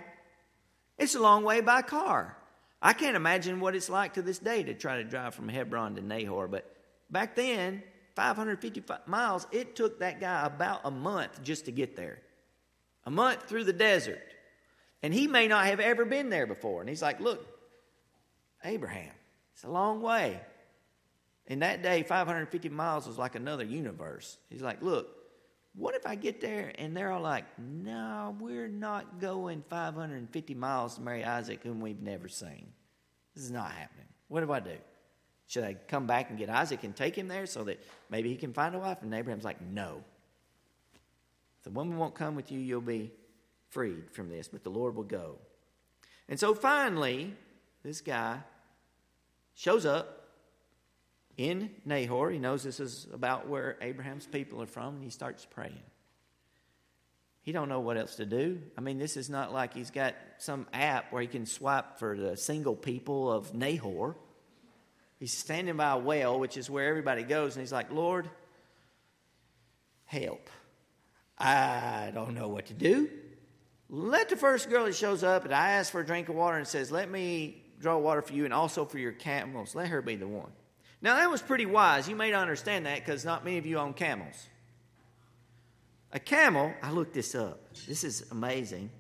It's 0.97 1.15
a 1.15 1.21
long 1.21 1.45
way 1.45 1.61
by 1.61 1.83
car. 1.83 2.35
I 2.81 2.95
can't 2.95 3.15
imagine 3.15 3.61
what 3.61 3.77
it's 3.77 3.91
like 3.91 4.15
to 4.15 4.23
this 4.23 4.39
day 4.39 4.63
to 4.63 4.73
try 4.73 4.97
to 4.97 5.05
drive 5.05 5.35
from 5.35 5.51
Hebron 5.51 5.97
to 5.97 6.01
Nahor, 6.01 6.49
but 6.49 6.75
back 7.11 7.37
then, 7.37 7.83
550 8.17 8.83
miles, 9.05 9.47
it 9.53 9.77
took 9.77 10.01
that 10.01 10.19
guy 10.19 10.47
about 10.47 10.81
a 10.85 10.91
month 10.91 11.43
just 11.43 11.67
to 11.67 11.73
get 11.73 11.95
there. 11.95 12.23
A 13.05 13.11
month 13.11 13.47
through 13.47 13.65
the 13.65 13.75
desert. 13.75 14.23
And 15.03 15.15
he 15.15 15.27
may 15.27 15.49
not 15.49 15.67
have 15.67 15.81
ever 15.81 16.05
been 16.05 16.31
there 16.31 16.47
before. 16.47 16.81
And 16.81 16.89
he's 16.89 17.03
like, 17.03 17.21
Look, 17.21 17.47
Abraham, 18.65 19.13
it's 19.55 19.65
a 19.65 19.71
long 19.71 20.03
way. 20.03 20.41
In 21.47 21.61
that 21.61 21.83
day, 21.83 22.05
550 22.05 22.69
miles 22.69 23.07
was 23.09 23.19
like 23.19 23.35
another 23.35 23.65
universe. 23.65 24.39
He's 24.49 24.63
like, 24.63 24.81
look, 24.83 25.09
what 25.75 25.95
if 25.95 26.07
I 26.07 26.15
get 26.15 26.41
there 26.41 26.73
and 26.79 26.97
they're 26.97 27.11
all 27.11 27.23
like, 27.23 27.45
no, 27.59 28.37
we're 28.39 28.69
not 28.69 29.21
going 29.21 29.65
550 29.69 30.55
miles 30.55 30.95
to 30.95 31.01
marry 31.01 31.25
Isaac, 31.25 31.61
whom 31.65 31.81
we've 31.81 32.01
never 32.01 32.29
seen? 32.29 32.69
This 33.35 33.45
is 33.45 33.51
not 33.51 33.73
happening. 33.73 34.07
What 34.29 34.43
do 34.43 34.53
I 34.53 34.61
do? 34.61 34.77
Should 35.49 35.65
I 35.65 35.75
come 35.89 36.07
back 36.07 36.31
and 36.31 36.39
get 36.39 36.49
Isaac 36.49 36.85
and 36.85 36.95
take 36.95 37.17
him 37.17 37.27
there 37.27 37.47
so 37.47 37.65
that 37.65 37.83
maybe 38.11 38.29
he 38.29 38.37
can 38.37 38.53
find 38.53 38.75
a 38.77 38.79
wife? 38.79 38.99
And 39.03 39.13
Abraham's 39.13 39.45
like, 39.45 39.61
no. 39.61 40.05
If 41.59 41.65
the 41.65 41.71
woman 41.71 41.99
won't 41.99 42.15
come 42.15 42.37
with 42.37 42.53
you, 42.53 42.61
you'll 42.61 42.81
be 42.81 43.11
freed 43.71 44.11
from 44.11 44.29
this, 44.29 44.49
but 44.49 44.63
the 44.65 44.71
Lord 44.71 44.95
will 44.95 45.05
go. 45.05 45.37
And 46.29 46.39
so 46.39 46.55
finally, 46.55 47.35
this 47.83 48.01
guy 48.01 48.39
shows 49.55 49.87
up 49.87 50.29
in 51.37 51.71
Nahor. 51.85 52.31
He 52.31 52.39
knows 52.39 52.63
this 52.63 52.81
is 52.81 53.07
about 53.13 53.49
where 53.49 53.77
Abraham's 53.81 54.27
people 54.27 54.63
are 54.63 54.67
from, 54.67 54.97
and 54.97 55.05
he 55.05 55.11
starts 55.11 55.47
praying. 55.47 55.81
He 57.43 57.53
don't 57.53 57.69
know 57.69 57.81
what 57.81 57.97
else 57.97 58.17
to 58.17 58.27
do. 58.27 58.61
I 58.77 58.81
mean, 58.81 58.99
this 58.99 59.17
is 59.17 59.31
not 59.31 59.53
like 59.53 59.73
he's 59.73 59.91
got 59.91 60.15
some 60.39 60.67
app 60.73 61.13
where 61.13 61.23
he 61.23 61.29
can 61.29 61.47
swipe 61.47 61.99
for 61.99 62.17
the 62.17 62.37
single 62.37 62.77
people 62.77 63.33
of 63.33 63.55
Nahor. 63.55 64.15
He's 65.19 65.33
standing 65.33 65.77
by 65.77 65.93
a 65.93 65.99
well, 65.99 66.39
which 66.39 66.57
is 66.57 66.69
where 66.69 66.89
everybody 66.89 67.23
goes, 67.23 67.57
and 67.57 67.63
he's 67.63 67.73
like, 67.73 67.91
Lord, 67.91 68.29
help. 70.05 70.51
I 71.39 72.11
don't 72.15 72.35
know 72.35 72.49
what 72.49 72.67
to 72.67 72.75
do. 72.75 73.09
Let 73.93 74.29
the 74.29 74.37
first 74.37 74.71
girl 74.71 74.85
that 74.85 74.95
shows 74.95 75.25
up 75.25 75.45
and 75.45 75.53
I 75.53 75.73
ask 75.73 75.91
for 75.91 76.01
a 76.01 76.07
drink 76.07 76.29
of 76.29 76.37
water 76.37 76.57
and 76.57 76.67
says, 76.67 76.93
Let 76.93 77.11
me 77.11 77.65
draw 77.81 77.99
water 77.99 78.23
for 78.23 78.33
you 78.33 78.45
and 78.45 78.55
also 78.55 78.85
for 78.85 78.99
your 78.99 79.13
camels, 79.13 79.75
let 79.75 79.89
her 79.89 80.01
be 80.01 80.15
the 80.17 80.29
one. 80.29 80.53
Now, 81.03 81.17
that 81.17 81.31
was 81.31 81.41
pretty 81.41 81.67
wise. 81.67 82.09
You 82.09 82.15
may 82.15 82.31
not 82.31 82.43
understand 82.43 82.87
that 82.87 82.97
because 82.97 83.25
not 83.25 83.45
many 83.45 83.59
of 83.59 83.67
you 83.67 83.79
own 83.79 83.95
camels. 83.95 84.49
A 86.13 86.21
camel, 86.21 86.73
I 86.83 86.91
looked 86.91 87.15
this 87.15 87.35
up. 87.35 87.73
This 87.89 88.05
is 88.05 88.27
amazing. 88.31 88.91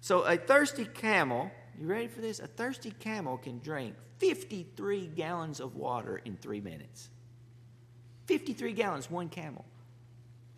So, 0.00 0.22
a 0.22 0.36
thirsty 0.36 0.84
camel, 0.84 1.50
you 1.80 1.86
ready 1.86 2.08
for 2.08 2.20
this? 2.20 2.40
A 2.40 2.46
thirsty 2.46 2.90
camel 2.90 3.38
can 3.38 3.60
drink 3.60 3.94
53 4.18 5.06
gallons 5.08 5.60
of 5.60 5.76
water 5.76 6.20
in 6.24 6.36
three 6.36 6.60
minutes. 6.60 7.10
53 8.26 8.72
gallons, 8.72 9.10
one 9.10 9.28
camel. 9.28 9.64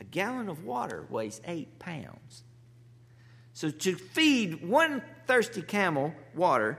A 0.00 0.04
gallon 0.04 0.48
of 0.48 0.64
water 0.64 1.06
weighs 1.10 1.40
eight 1.44 1.78
pounds. 1.78 2.44
So, 3.52 3.70
to 3.70 3.96
feed 3.96 4.66
one 4.66 5.02
thirsty 5.26 5.62
camel 5.62 6.14
water, 6.34 6.78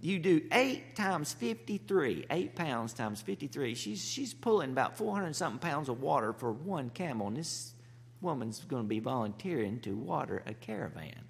you 0.00 0.18
do 0.18 0.42
8 0.50 0.96
times 0.96 1.32
53, 1.34 2.26
8 2.30 2.54
pounds 2.54 2.94
times 2.94 3.20
53. 3.20 3.74
She's, 3.74 4.02
she's 4.02 4.32
pulling 4.32 4.70
about 4.70 4.96
400 4.96 5.36
something 5.36 5.58
pounds 5.58 5.88
of 5.88 6.00
water 6.00 6.32
for 6.32 6.52
one 6.52 6.90
camel, 6.90 7.28
and 7.28 7.36
this 7.36 7.74
woman's 8.20 8.60
going 8.64 8.82
to 8.84 8.88
be 8.88 9.00
volunteering 9.00 9.80
to 9.80 9.94
water 9.94 10.42
a 10.46 10.54
caravan. 10.54 11.24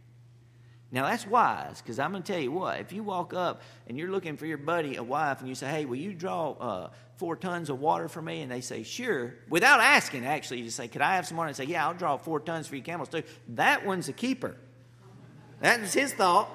Now 0.93 1.07
that's 1.07 1.27
wise, 1.27 1.81
because 1.81 1.99
I'm 2.01 2.11
going 2.11 2.25
to 2.25 2.33
tell 2.33 2.43
you 2.43 2.51
what, 2.51 2.81
if 2.81 2.93
you 2.93 3.05
walk 3.05 3.33
up 3.33 3.63
and 3.87 3.97
you're 3.97 4.11
looking 4.11 4.37
for 4.37 4.47
your 4.47 4.59
buddy 4.59 4.97
a 4.97 5.03
wife 5.03 5.39
and 5.39 5.49
you 5.49 5.55
say, 5.55 5.69
hey, 5.69 5.85
will 5.85 5.97
you 5.97 6.13
draw 6.13 6.51
uh, 6.51 6.91
four 7.17 7.37
tons 7.37 7.71
of 7.71 7.81
water 7.81 8.09
for 8.09 8.21
me? 8.21 8.43
And 8.43 8.51
they 8.51 8.61
say, 8.61 8.83
sure, 8.83 9.35
without 9.49 9.79
asking, 9.79 10.27
actually, 10.27 10.59
you 10.59 10.65
just 10.65 10.77
say, 10.77 10.89
could 10.89 11.03
I 11.03 11.15
have 11.15 11.29
some 11.29 11.37
water? 11.37 11.49
And 11.49 11.57
say, 11.57 11.65
yeah, 11.65 11.87
I'll 11.87 11.95
draw 11.95 12.17
four 12.17 12.41
tons 12.41 12.67
for 12.67 12.75
your 12.75 12.85
camels 12.85 13.09
too. 13.09 13.23
That 13.51 13.87
one's 13.87 14.09
a 14.09 14.13
keeper. 14.13 14.57
That 15.61 15.81
was 15.81 15.93
his 15.93 16.13
thought. 16.13 16.51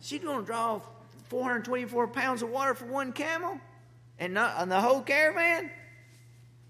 She's 0.00 0.20
going 0.20 0.40
to 0.40 0.46
draw 0.46 0.80
424 1.28 2.08
pounds 2.08 2.42
of 2.42 2.50
water 2.50 2.74
for 2.74 2.86
one 2.86 3.12
camel 3.12 3.58
and 4.18 4.34
not 4.34 4.56
on 4.56 4.68
the 4.68 4.80
whole 4.80 5.00
caravan? 5.00 5.70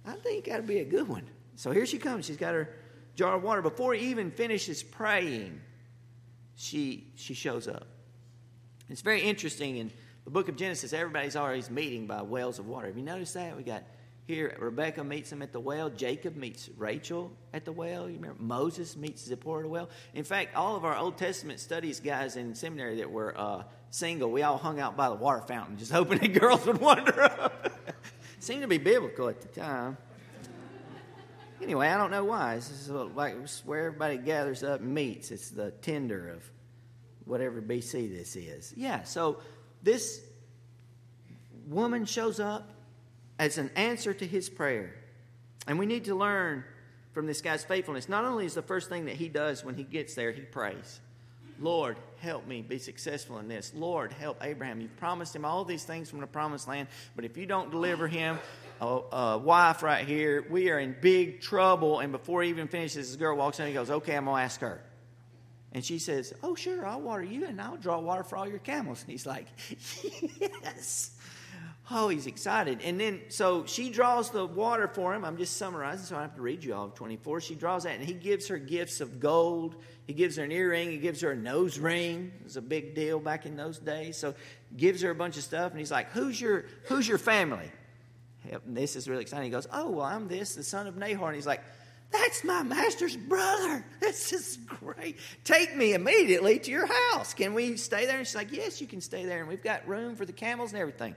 I 0.06 0.12
think 0.12 0.46
that'd 0.46 0.66
be 0.66 0.80
a 0.80 0.84
good 0.84 1.08
one. 1.08 1.26
So 1.56 1.70
here 1.70 1.86
she 1.86 1.98
comes. 1.98 2.26
She's 2.26 2.36
got 2.36 2.54
her 2.54 2.68
jar 3.14 3.36
of 3.36 3.42
water. 3.42 3.62
Before 3.62 3.94
he 3.94 4.10
even 4.10 4.30
finishes 4.30 4.82
praying, 4.82 5.60
she, 6.56 7.12
she 7.16 7.34
shows 7.34 7.68
up. 7.68 7.86
It's 8.88 9.02
very 9.02 9.22
interesting 9.22 9.76
in 9.76 9.90
the 10.24 10.30
book 10.30 10.48
of 10.48 10.56
Genesis, 10.56 10.92
everybody's 10.92 11.34
always 11.34 11.68
meeting 11.68 12.06
by 12.06 12.22
wells 12.22 12.58
of 12.58 12.66
water. 12.66 12.86
Have 12.86 12.96
you 12.96 13.02
noticed 13.02 13.34
that? 13.34 13.56
We 13.56 13.64
got 13.64 13.82
here, 14.24 14.56
Rebecca 14.60 15.02
meets 15.02 15.32
him 15.32 15.42
at 15.42 15.52
the 15.52 15.58
well. 15.58 15.90
Jacob 15.90 16.36
meets 16.36 16.70
Rachel 16.76 17.32
at 17.52 17.64
the 17.64 17.72
well. 17.72 18.08
You 18.08 18.16
remember 18.16 18.40
Moses 18.40 18.96
meets 18.96 19.24
Zipporah 19.24 19.60
at 19.60 19.62
the 19.64 19.68
well. 19.68 19.90
In 20.14 20.22
fact, 20.22 20.54
all 20.54 20.76
of 20.76 20.84
our 20.84 20.96
Old 20.96 21.18
Testament 21.18 21.58
studies 21.58 21.98
guys 21.98 22.36
in 22.36 22.54
seminary 22.54 22.96
that 22.98 23.10
were 23.10 23.36
uh, 23.36 23.64
single, 23.90 24.30
we 24.30 24.42
all 24.42 24.58
hung 24.58 24.78
out 24.78 24.96
by 24.96 25.08
the 25.08 25.16
water 25.16 25.40
fountain, 25.40 25.76
just 25.76 25.90
hoping 25.92 26.18
that 26.18 26.32
girls 26.38 26.64
would 26.66 26.80
wander 26.80 27.20
up. 27.22 27.72
Seemed 28.38 28.62
to 28.62 28.68
be 28.68 28.78
biblical 28.78 29.28
at 29.28 29.40
the 29.40 29.48
time. 29.48 29.96
Anyway, 31.60 31.88
I 31.88 31.96
don't 31.96 32.10
know 32.10 32.24
why. 32.24 32.56
This 32.56 32.70
is 32.70 32.88
like 32.90 33.36
where 33.64 33.86
everybody 33.86 34.18
gathers 34.18 34.64
up 34.64 34.80
and 34.80 34.92
meets. 34.92 35.30
It's 35.30 35.50
the 35.50 35.70
Tinder 35.70 36.28
of 36.28 36.50
whatever 37.24 37.62
BC 37.62 38.16
this 38.16 38.34
is. 38.34 38.74
Yeah, 38.76 39.04
so 39.04 39.40
this 39.82 40.20
woman 41.68 42.04
shows 42.04 42.40
up 42.40 42.71
as 43.38 43.58
an 43.58 43.70
answer 43.76 44.12
to 44.14 44.26
his 44.26 44.48
prayer. 44.48 44.94
And 45.66 45.78
we 45.78 45.86
need 45.86 46.04
to 46.06 46.14
learn 46.14 46.64
from 47.12 47.26
this 47.26 47.40
guy's 47.40 47.64
faithfulness. 47.64 48.08
Not 48.08 48.24
only 48.24 48.46
is 48.46 48.54
the 48.54 48.62
first 48.62 48.88
thing 48.88 49.06
that 49.06 49.16
he 49.16 49.28
does 49.28 49.64
when 49.64 49.74
he 49.74 49.84
gets 49.84 50.14
there, 50.14 50.32
he 50.32 50.42
prays. 50.42 51.00
Lord, 51.60 51.96
help 52.18 52.46
me 52.46 52.62
be 52.62 52.78
successful 52.78 53.38
in 53.38 53.46
this. 53.46 53.72
Lord, 53.74 54.12
help 54.12 54.38
Abraham. 54.42 54.80
You've 54.80 54.96
promised 54.96 55.36
him 55.36 55.44
all 55.44 55.64
these 55.64 55.84
things 55.84 56.10
from 56.10 56.20
the 56.20 56.26
promised 56.26 56.66
land, 56.66 56.88
but 57.14 57.24
if 57.24 57.36
you 57.36 57.46
don't 57.46 57.70
deliver 57.70 58.08
him 58.08 58.38
a, 58.80 58.86
a 58.86 59.38
wife 59.38 59.82
right 59.82 60.04
here, 60.04 60.44
we 60.50 60.70
are 60.70 60.78
in 60.78 60.96
big 61.00 61.40
trouble. 61.40 62.00
And 62.00 62.10
before 62.10 62.42
he 62.42 62.48
even 62.48 62.66
finishes, 62.66 63.08
this 63.08 63.16
girl 63.16 63.36
walks 63.36 63.58
in 63.60 63.66
and 63.66 63.68
he 63.68 63.74
goes, 63.74 63.90
Okay, 63.90 64.16
I'm 64.16 64.24
going 64.24 64.38
to 64.38 64.42
ask 64.42 64.60
her. 64.60 64.82
And 65.72 65.84
she 65.84 65.98
says, 65.98 66.34
Oh, 66.42 66.54
sure, 66.54 66.84
I'll 66.84 67.00
water 67.00 67.22
you 67.22 67.46
and 67.46 67.60
I'll 67.60 67.76
draw 67.76 67.98
water 67.98 68.24
for 68.24 68.36
all 68.36 68.48
your 68.48 68.58
camels. 68.58 69.02
And 69.02 69.10
he's 69.10 69.26
like, 69.26 69.46
Yes. 70.40 71.16
Oh, 71.94 72.08
he's 72.08 72.26
excited. 72.26 72.80
And 72.82 72.98
then, 72.98 73.20
so 73.28 73.66
she 73.66 73.90
draws 73.90 74.30
the 74.30 74.46
water 74.46 74.88
for 74.88 75.14
him. 75.14 75.24
I'm 75.24 75.36
just 75.36 75.58
summarizing, 75.58 76.06
so 76.06 76.16
I 76.16 76.22
have 76.22 76.34
to 76.36 76.40
read 76.40 76.64
you 76.64 76.74
all 76.74 76.86
of 76.86 76.94
24. 76.94 77.42
She 77.42 77.54
draws 77.54 77.84
that, 77.84 77.96
and 77.96 78.04
he 78.04 78.14
gives 78.14 78.48
her 78.48 78.56
gifts 78.56 79.02
of 79.02 79.20
gold. 79.20 79.76
He 80.06 80.14
gives 80.14 80.36
her 80.36 80.44
an 80.44 80.52
earring. 80.52 80.90
He 80.90 80.96
gives 80.96 81.20
her 81.20 81.32
a 81.32 81.36
nose 81.36 81.78
ring. 81.78 82.32
It 82.40 82.44
was 82.44 82.56
a 82.56 82.62
big 82.62 82.94
deal 82.94 83.20
back 83.20 83.44
in 83.44 83.56
those 83.56 83.78
days. 83.78 84.16
So 84.16 84.34
gives 84.74 85.02
her 85.02 85.10
a 85.10 85.14
bunch 85.14 85.36
of 85.36 85.42
stuff, 85.42 85.70
and 85.70 85.78
he's 85.78 85.90
like, 85.90 86.10
Who's 86.12 86.40
your, 86.40 86.64
who's 86.84 87.06
your 87.06 87.18
family? 87.18 87.70
And 88.50 88.76
this 88.76 88.96
is 88.96 89.08
really 89.08 89.22
exciting. 89.22 89.44
He 89.44 89.50
goes, 89.50 89.68
Oh, 89.70 89.90
well, 89.90 90.06
I'm 90.06 90.28
this, 90.28 90.54
the 90.54 90.62
son 90.62 90.86
of 90.86 90.96
Nahor. 90.96 91.26
And 91.26 91.36
he's 91.36 91.46
like, 91.46 91.62
that's 92.12 92.44
my 92.44 92.62
master's 92.62 93.16
brother. 93.16 93.84
This 94.00 94.32
is 94.32 94.58
great. 94.66 95.16
Take 95.44 95.74
me 95.74 95.94
immediately 95.94 96.58
to 96.58 96.70
your 96.70 96.86
house. 96.86 97.32
Can 97.32 97.54
we 97.54 97.76
stay 97.76 98.04
there? 98.04 98.18
And 98.18 98.26
she's 98.26 98.36
like, 98.36 98.52
Yes, 98.52 98.80
you 98.80 98.86
can 98.86 99.00
stay 99.00 99.24
there. 99.24 99.40
And 99.40 99.48
we've 99.48 99.62
got 99.62 99.88
room 99.88 100.16
for 100.16 100.26
the 100.26 100.32
camels 100.32 100.72
and 100.72 100.80
everything. 100.80 101.16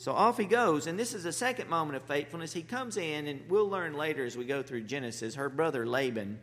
So 0.00 0.12
off 0.12 0.38
he 0.38 0.46
goes, 0.46 0.86
and 0.86 0.98
this 0.98 1.12
is 1.12 1.26
a 1.26 1.32
second 1.32 1.68
moment 1.68 1.94
of 1.94 2.02
faithfulness. 2.04 2.54
He 2.54 2.62
comes 2.62 2.96
in, 2.96 3.26
and 3.26 3.42
we'll 3.50 3.68
learn 3.68 3.92
later 3.92 4.24
as 4.24 4.34
we 4.34 4.46
go 4.46 4.62
through 4.62 4.84
Genesis, 4.84 5.34
her 5.34 5.50
brother 5.50 5.86
Laban. 5.86 6.40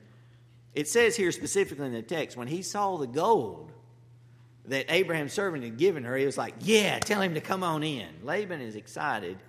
It 0.75 0.87
says 0.87 1.15
here 1.15 1.31
specifically 1.31 1.87
in 1.87 1.91
the 1.91 2.03
text, 2.03 2.37
when 2.37 2.47
he 2.47 2.61
saw 2.61 2.97
the 2.97 3.07
gold 3.07 3.71
that 4.65 4.93
Abraham's 4.93 5.33
servant 5.33 5.63
had 5.63 5.79
given 5.79 6.03
her, 6.03 6.15
he 6.15 6.27
was 6.27 6.37
like, 6.37 6.53
Yeah, 6.59 6.99
tell 6.99 7.19
him 7.19 7.33
to 7.33 7.41
come 7.41 7.63
on 7.63 7.81
in. 7.81 8.07
Laban 8.21 8.61
is 8.61 8.75
excited 8.75 9.39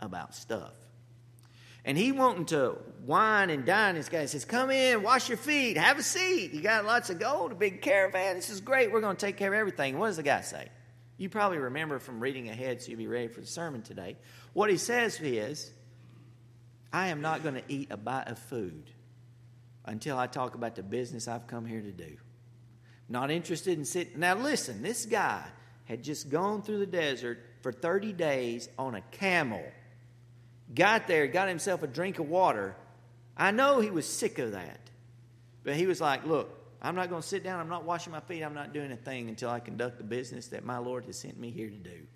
about 0.00 0.34
stuff. 0.34 0.72
And 1.84 1.98
he 1.98 2.10
wanting 2.10 2.46
to 2.46 2.78
wine 3.04 3.50
and 3.50 3.66
dine 3.66 3.96
this 3.96 4.08
guy. 4.08 4.22
He 4.22 4.28
says, 4.28 4.46
Come 4.46 4.70
in, 4.70 5.02
wash 5.02 5.28
your 5.28 5.36
feet, 5.36 5.76
have 5.76 5.98
a 5.98 6.02
seat. 6.02 6.54
You 6.54 6.62
got 6.62 6.86
lots 6.86 7.10
of 7.10 7.18
gold, 7.18 7.52
a 7.52 7.54
big 7.54 7.82
caravan. 7.82 8.36
This 8.36 8.48
is 8.48 8.62
great. 8.62 8.90
We're 8.90 9.02
going 9.02 9.16
to 9.16 9.26
take 9.26 9.36
care 9.36 9.52
of 9.52 9.60
everything. 9.60 9.98
What 9.98 10.06
does 10.06 10.16
the 10.16 10.22
guy 10.22 10.40
say? 10.40 10.68
You 11.18 11.28
probably 11.28 11.58
remember 11.58 11.98
from 11.98 12.20
reading 12.20 12.48
ahead, 12.48 12.80
so 12.80 12.90
you'll 12.90 12.98
be 12.98 13.08
ready 13.08 13.28
for 13.28 13.40
the 13.40 13.46
sermon 13.46 13.82
today. 13.82 14.16
What 14.52 14.70
he 14.70 14.76
says 14.76 15.20
is, 15.20 15.70
I 16.92 17.08
am 17.08 17.20
not 17.20 17.42
going 17.42 17.56
to 17.56 17.62
eat 17.68 17.88
a 17.90 17.96
bite 17.96 18.28
of 18.28 18.38
food 18.38 18.90
until 19.84 20.16
I 20.16 20.28
talk 20.28 20.54
about 20.54 20.76
the 20.76 20.82
business 20.82 21.26
I've 21.26 21.48
come 21.48 21.66
here 21.66 21.80
to 21.80 21.92
do. 21.92 22.16
Not 23.08 23.30
interested 23.30 23.76
in 23.76 23.84
sitting. 23.84 24.20
Now, 24.20 24.36
listen, 24.36 24.80
this 24.80 25.06
guy 25.06 25.42
had 25.86 26.04
just 26.04 26.30
gone 26.30 26.62
through 26.62 26.78
the 26.78 26.86
desert 26.86 27.40
for 27.62 27.72
30 27.72 28.12
days 28.12 28.68
on 28.78 28.94
a 28.94 29.00
camel. 29.00 29.64
Got 30.72 31.08
there, 31.08 31.26
got 31.26 31.48
himself 31.48 31.82
a 31.82 31.86
drink 31.86 32.20
of 32.20 32.28
water. 32.28 32.76
I 33.36 33.50
know 33.50 33.80
he 33.80 33.90
was 33.90 34.06
sick 34.06 34.38
of 34.38 34.52
that. 34.52 34.80
But 35.64 35.74
he 35.74 35.86
was 35.86 36.00
like, 36.00 36.24
Look, 36.26 36.57
I'm 36.80 36.94
not 36.94 37.10
going 37.10 37.22
to 37.22 37.26
sit 37.26 37.42
down. 37.42 37.60
I'm 37.60 37.68
not 37.68 37.84
washing 37.84 38.12
my 38.12 38.20
feet. 38.20 38.42
I'm 38.42 38.54
not 38.54 38.72
doing 38.72 38.92
a 38.92 38.96
thing 38.96 39.28
until 39.28 39.50
I 39.50 39.60
conduct 39.60 39.98
the 39.98 40.04
business 40.04 40.48
that 40.48 40.64
my 40.64 40.78
Lord 40.78 41.04
has 41.06 41.18
sent 41.18 41.38
me 41.38 41.50
here 41.50 41.68
to 41.68 41.76
do. 41.76 42.06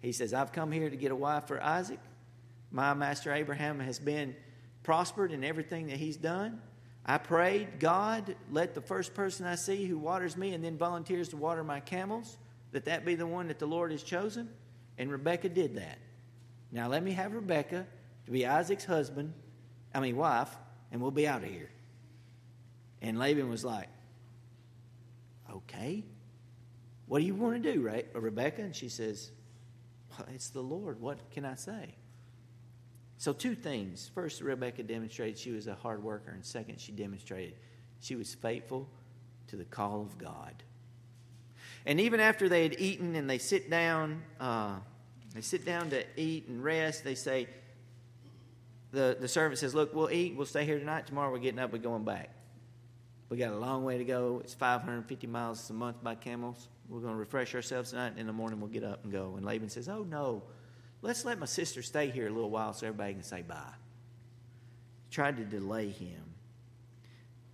He 0.00 0.12
says, 0.12 0.34
I've 0.34 0.52
come 0.52 0.72
here 0.72 0.90
to 0.90 0.96
get 0.96 1.10
a 1.10 1.16
wife 1.16 1.46
for 1.46 1.62
Isaac. 1.62 2.00
My 2.70 2.94
master 2.94 3.32
Abraham 3.32 3.80
has 3.80 3.98
been 3.98 4.34
prospered 4.82 5.32
in 5.32 5.44
everything 5.44 5.88
that 5.88 5.96
he's 5.96 6.16
done. 6.16 6.60
I 7.04 7.18
prayed, 7.18 7.80
God, 7.80 8.36
let 8.50 8.74
the 8.74 8.80
first 8.80 9.14
person 9.14 9.46
I 9.46 9.54
see 9.54 9.86
who 9.86 9.98
waters 9.98 10.36
me 10.36 10.54
and 10.54 10.62
then 10.62 10.76
volunteers 10.76 11.28
to 11.30 11.36
water 11.36 11.64
my 11.64 11.80
camels, 11.80 12.36
that 12.72 12.84
that 12.84 13.04
be 13.04 13.14
the 13.14 13.26
one 13.26 13.48
that 13.48 13.58
the 13.58 13.66
Lord 13.66 13.90
has 13.90 14.02
chosen. 14.02 14.48
And 14.98 15.10
Rebecca 15.10 15.48
did 15.48 15.76
that. 15.76 15.98
Now 16.70 16.88
let 16.88 17.02
me 17.02 17.12
have 17.12 17.34
Rebecca 17.34 17.86
to 18.26 18.30
be 18.30 18.46
Isaac's 18.46 18.84
husband, 18.84 19.32
I 19.94 20.00
mean 20.00 20.16
wife, 20.16 20.54
and 20.92 21.00
we'll 21.00 21.10
be 21.10 21.26
out 21.26 21.42
of 21.42 21.50
here. 21.50 21.70
And 23.02 23.18
Laban 23.18 23.48
was 23.48 23.64
like, 23.64 23.88
Okay, 25.50 26.04
what 27.06 27.18
do 27.18 27.24
you 27.24 27.34
want 27.34 27.62
to 27.62 27.72
do, 27.72 27.82
right, 27.82 28.06
Rebecca? 28.12 28.62
And 28.62 28.74
she 28.74 28.88
says, 28.88 29.30
well, 30.10 30.28
It's 30.34 30.50
the 30.50 30.60
Lord. 30.60 31.00
What 31.00 31.30
can 31.30 31.44
I 31.44 31.54
say? 31.54 31.94
So, 33.18 33.34
two 33.34 33.54
things. 33.54 34.10
First, 34.14 34.40
Rebecca 34.40 34.82
demonstrated 34.82 35.38
she 35.38 35.50
was 35.50 35.66
a 35.66 35.74
hard 35.74 36.02
worker, 36.02 36.30
and 36.30 36.42
second, 36.42 36.80
she 36.80 36.92
demonstrated 36.92 37.54
she 38.00 38.16
was 38.16 38.34
faithful 38.34 38.88
to 39.48 39.56
the 39.56 39.64
call 39.64 40.00
of 40.00 40.16
God. 40.16 40.54
And 41.84 42.00
even 42.00 42.18
after 42.20 42.48
they 42.48 42.62
had 42.62 42.80
eaten 42.80 43.14
and 43.16 43.28
they 43.28 43.36
sit 43.36 43.68
down, 43.68 44.22
uh, 44.38 44.76
they 45.34 45.42
sit 45.42 45.66
down 45.66 45.90
to 45.90 46.04
eat 46.16 46.48
and 46.48 46.64
rest, 46.64 47.04
they 47.04 47.14
say, 47.14 47.48
the, 48.92 49.16
the 49.20 49.28
servant 49.28 49.58
says, 49.58 49.74
Look, 49.74 49.94
we'll 49.94 50.10
eat, 50.10 50.34
we'll 50.34 50.46
stay 50.46 50.64
here 50.64 50.78
tonight. 50.78 51.06
Tomorrow 51.06 51.30
we're 51.30 51.38
getting 51.38 51.60
up, 51.60 51.72
we're 51.72 51.78
going 51.78 52.04
back. 52.04 52.30
We 53.30 53.36
got 53.36 53.52
a 53.52 53.56
long 53.56 53.84
way 53.84 53.96
to 53.96 54.04
go. 54.04 54.40
It's 54.42 54.54
550 54.54 55.26
miles 55.28 55.70
a 55.70 55.72
month 55.72 56.02
by 56.02 56.16
camels. 56.16 56.68
We're 56.88 57.00
going 57.00 57.12
to 57.12 57.18
refresh 57.18 57.54
ourselves 57.54 57.90
tonight. 57.90 58.08
And 58.08 58.18
in 58.18 58.26
the 58.26 58.32
morning, 58.32 58.60
we'll 58.60 58.70
get 58.70 58.82
up 58.82 59.04
and 59.04 59.12
go. 59.12 59.34
And 59.36 59.46
Laban 59.46 59.68
says, 59.68 59.88
Oh, 59.88 60.02
no. 60.02 60.42
Let's 61.00 61.24
let 61.24 61.38
my 61.38 61.46
sister 61.46 61.80
stay 61.80 62.10
here 62.10 62.26
a 62.26 62.30
little 62.30 62.50
while 62.50 62.74
so 62.74 62.88
everybody 62.88 63.14
can 63.14 63.22
say 63.22 63.42
bye. 63.42 63.72
He 65.08 65.14
tried 65.14 65.36
to 65.38 65.44
delay 65.44 65.88
him, 65.88 66.34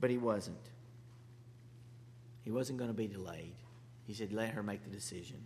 but 0.00 0.10
he 0.10 0.18
wasn't. 0.18 0.56
He 2.42 2.50
wasn't 2.50 2.78
going 2.78 2.90
to 2.90 2.96
be 2.96 3.06
delayed. 3.06 3.54
He 4.06 4.14
said, 4.14 4.32
Let 4.32 4.50
her 4.50 4.62
make 4.62 4.82
the 4.82 4.90
decision. 4.90 5.44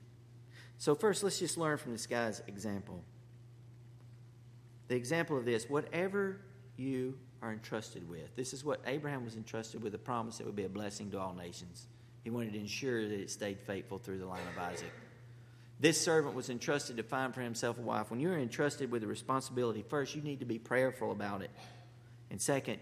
So, 0.79 0.95
first, 0.95 1.23
let's 1.23 1.39
just 1.39 1.59
learn 1.59 1.77
from 1.77 1.93
this 1.93 2.07
guy's 2.07 2.41
example. 2.47 3.05
The 4.89 4.95
example 4.95 5.37
of 5.37 5.45
this 5.45 5.69
whatever 5.69 6.41
you 6.77 7.19
are 7.43 7.53
entrusted 7.53 8.09
with. 8.09 8.35
This 8.37 8.53
is 8.53 8.65
what 8.65 8.81
Abraham 8.87 9.25
was 9.25 9.37
entrusted 9.37 9.83
with 9.83 9.95
a 9.95 9.99
promise 9.99 10.39
that 10.39 10.47
would 10.47 10.57
be 10.57 10.65
a 10.65 10.69
blessing 10.69 11.11
to 11.13 11.19
all 11.19 11.35
nations. 11.35 11.87
He 12.23 12.31
wanted 12.31 12.53
to 12.53 12.59
ensure 12.59 13.09
that 13.09 13.19
it 13.19 13.31
stayed 13.31 13.61
faithful 13.61 13.99
through 13.99 14.19
the 14.19 14.27
line 14.27 14.47
of 14.55 14.63
Isaac. 14.63 14.93
This 15.79 15.99
servant 15.99 16.35
was 16.35 16.51
entrusted 16.51 16.99
to 16.99 17.03
find 17.03 17.35
for 17.35 17.41
himself 17.41 17.79
a 17.79 17.81
wife. 17.81 18.11
When 18.11 18.21
you're 18.21 18.39
entrusted 18.39 18.91
with 18.91 19.03
a 19.03 19.07
responsibility, 19.07 19.83
first, 19.89 20.15
you 20.15 20.21
need 20.21 20.41
to 20.41 20.45
be 20.45 20.59
prayerful 20.59 21.11
about 21.11 21.41
it. 21.41 21.51
And 22.31 22.41
second, 22.41 22.79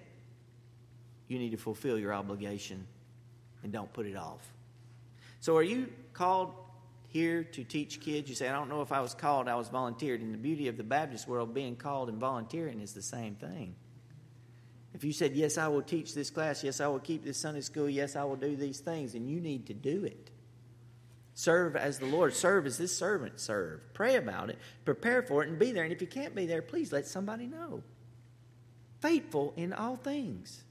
you 1.29 1.39
need 1.39 1.51
to 1.51 1.57
fulfill 1.57 1.97
your 1.97 2.13
obligation 2.13 2.87
and 3.63 3.73
don't 3.73 3.93
put 3.93 4.07
it 4.07 4.17
off. 4.17 4.53
So, 5.41 5.57
are 5.57 5.63
you 5.63 5.93
called 6.13 6.53
here 7.07 7.45
to 7.45 7.63
teach 7.63 8.01
kids? 8.01 8.29
You 8.29 8.35
say, 8.35 8.49
I 8.49 8.53
don't 8.53 8.69
know 8.69 8.83
if 8.83 8.91
I 8.91 9.01
was 9.01 9.15
called, 9.15 9.47
I 9.47 9.55
was 9.55 9.69
volunteered. 9.69 10.21
And 10.21 10.35
the 10.35 10.39
beauty 10.39 10.67
of 10.67 10.77
the 10.77 10.83
Baptist 10.83 11.29
world, 11.29 11.55
being 11.55 11.77
called 11.77 12.09
and 12.09 12.19
volunteering 12.19 12.81
is 12.81 12.93
the 12.93 13.03
same 13.03 13.37
thing. 13.37 13.77
If 14.99 15.05
you 15.05 15.13
said, 15.13 15.37
Yes, 15.37 15.59
I 15.59 15.69
will 15.69 15.83
teach 15.83 16.13
this 16.13 16.29
class, 16.29 16.65
yes, 16.65 16.81
I 16.81 16.89
will 16.89 16.99
keep 16.99 17.23
this 17.23 17.39
Sunday 17.39 17.61
school, 17.61 17.89
yes, 17.89 18.17
I 18.17 18.25
will 18.25 18.35
do 18.35 18.57
these 18.57 18.81
things, 18.81 19.15
and 19.15 19.31
you 19.31 19.41
need 19.41 19.69
to 19.69 19.73
do 19.73 20.05
it. 20.05 20.33
Serve 21.35 21.77
as 21.77 22.01
the 22.01 22.07
Lord. 22.07 22.35
Serve 22.35 22.67
as 22.67 22.79
this 22.79 22.99
servant 22.99 23.39
serve. 23.39 23.81
Pray 23.95 24.17
about 24.17 24.51
it. 24.51 24.59
Prepare 24.85 25.23
for 25.23 25.45
it 25.45 25.49
and 25.49 25.57
be 25.57 25.71
there. 25.71 25.85
And 25.85 25.93
if 25.93 26.01
you 26.01 26.09
can't 26.09 26.35
be 26.35 26.47
there, 26.47 26.63
please 26.63 26.93
let 26.93 27.07
somebody 27.07 27.47
know. 27.47 27.85
Faithful 29.01 29.55
in 29.57 29.73
all 29.73 29.95
things. 29.95 30.65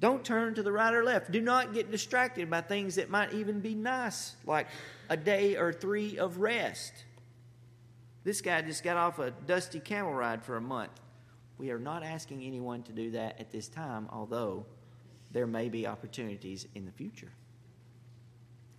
Don't 0.00 0.24
turn 0.24 0.56
to 0.56 0.64
the 0.64 0.72
right 0.72 0.92
or 0.92 1.04
left. 1.04 1.30
Do 1.30 1.40
not 1.40 1.74
get 1.74 1.92
distracted 1.92 2.50
by 2.50 2.60
things 2.60 2.96
that 2.96 3.08
might 3.08 3.34
even 3.34 3.60
be 3.60 3.76
nice, 3.76 4.34
like 4.44 4.66
a 5.08 5.16
day 5.16 5.54
or 5.56 5.72
three 5.72 6.18
of 6.18 6.38
rest. 6.38 6.92
This 8.24 8.40
guy 8.40 8.62
just 8.62 8.82
got 8.82 8.96
off 8.96 9.20
a 9.20 9.30
dusty 9.30 9.78
camel 9.78 10.12
ride 10.12 10.42
for 10.42 10.56
a 10.56 10.60
month. 10.60 10.90
We 11.58 11.70
are 11.70 11.78
not 11.78 12.02
asking 12.02 12.42
anyone 12.42 12.82
to 12.84 12.92
do 12.92 13.12
that 13.12 13.40
at 13.40 13.50
this 13.50 13.68
time, 13.68 14.08
although 14.10 14.66
there 15.32 15.46
may 15.46 15.68
be 15.68 15.86
opportunities 15.86 16.66
in 16.74 16.84
the 16.84 16.92
future. 16.92 17.32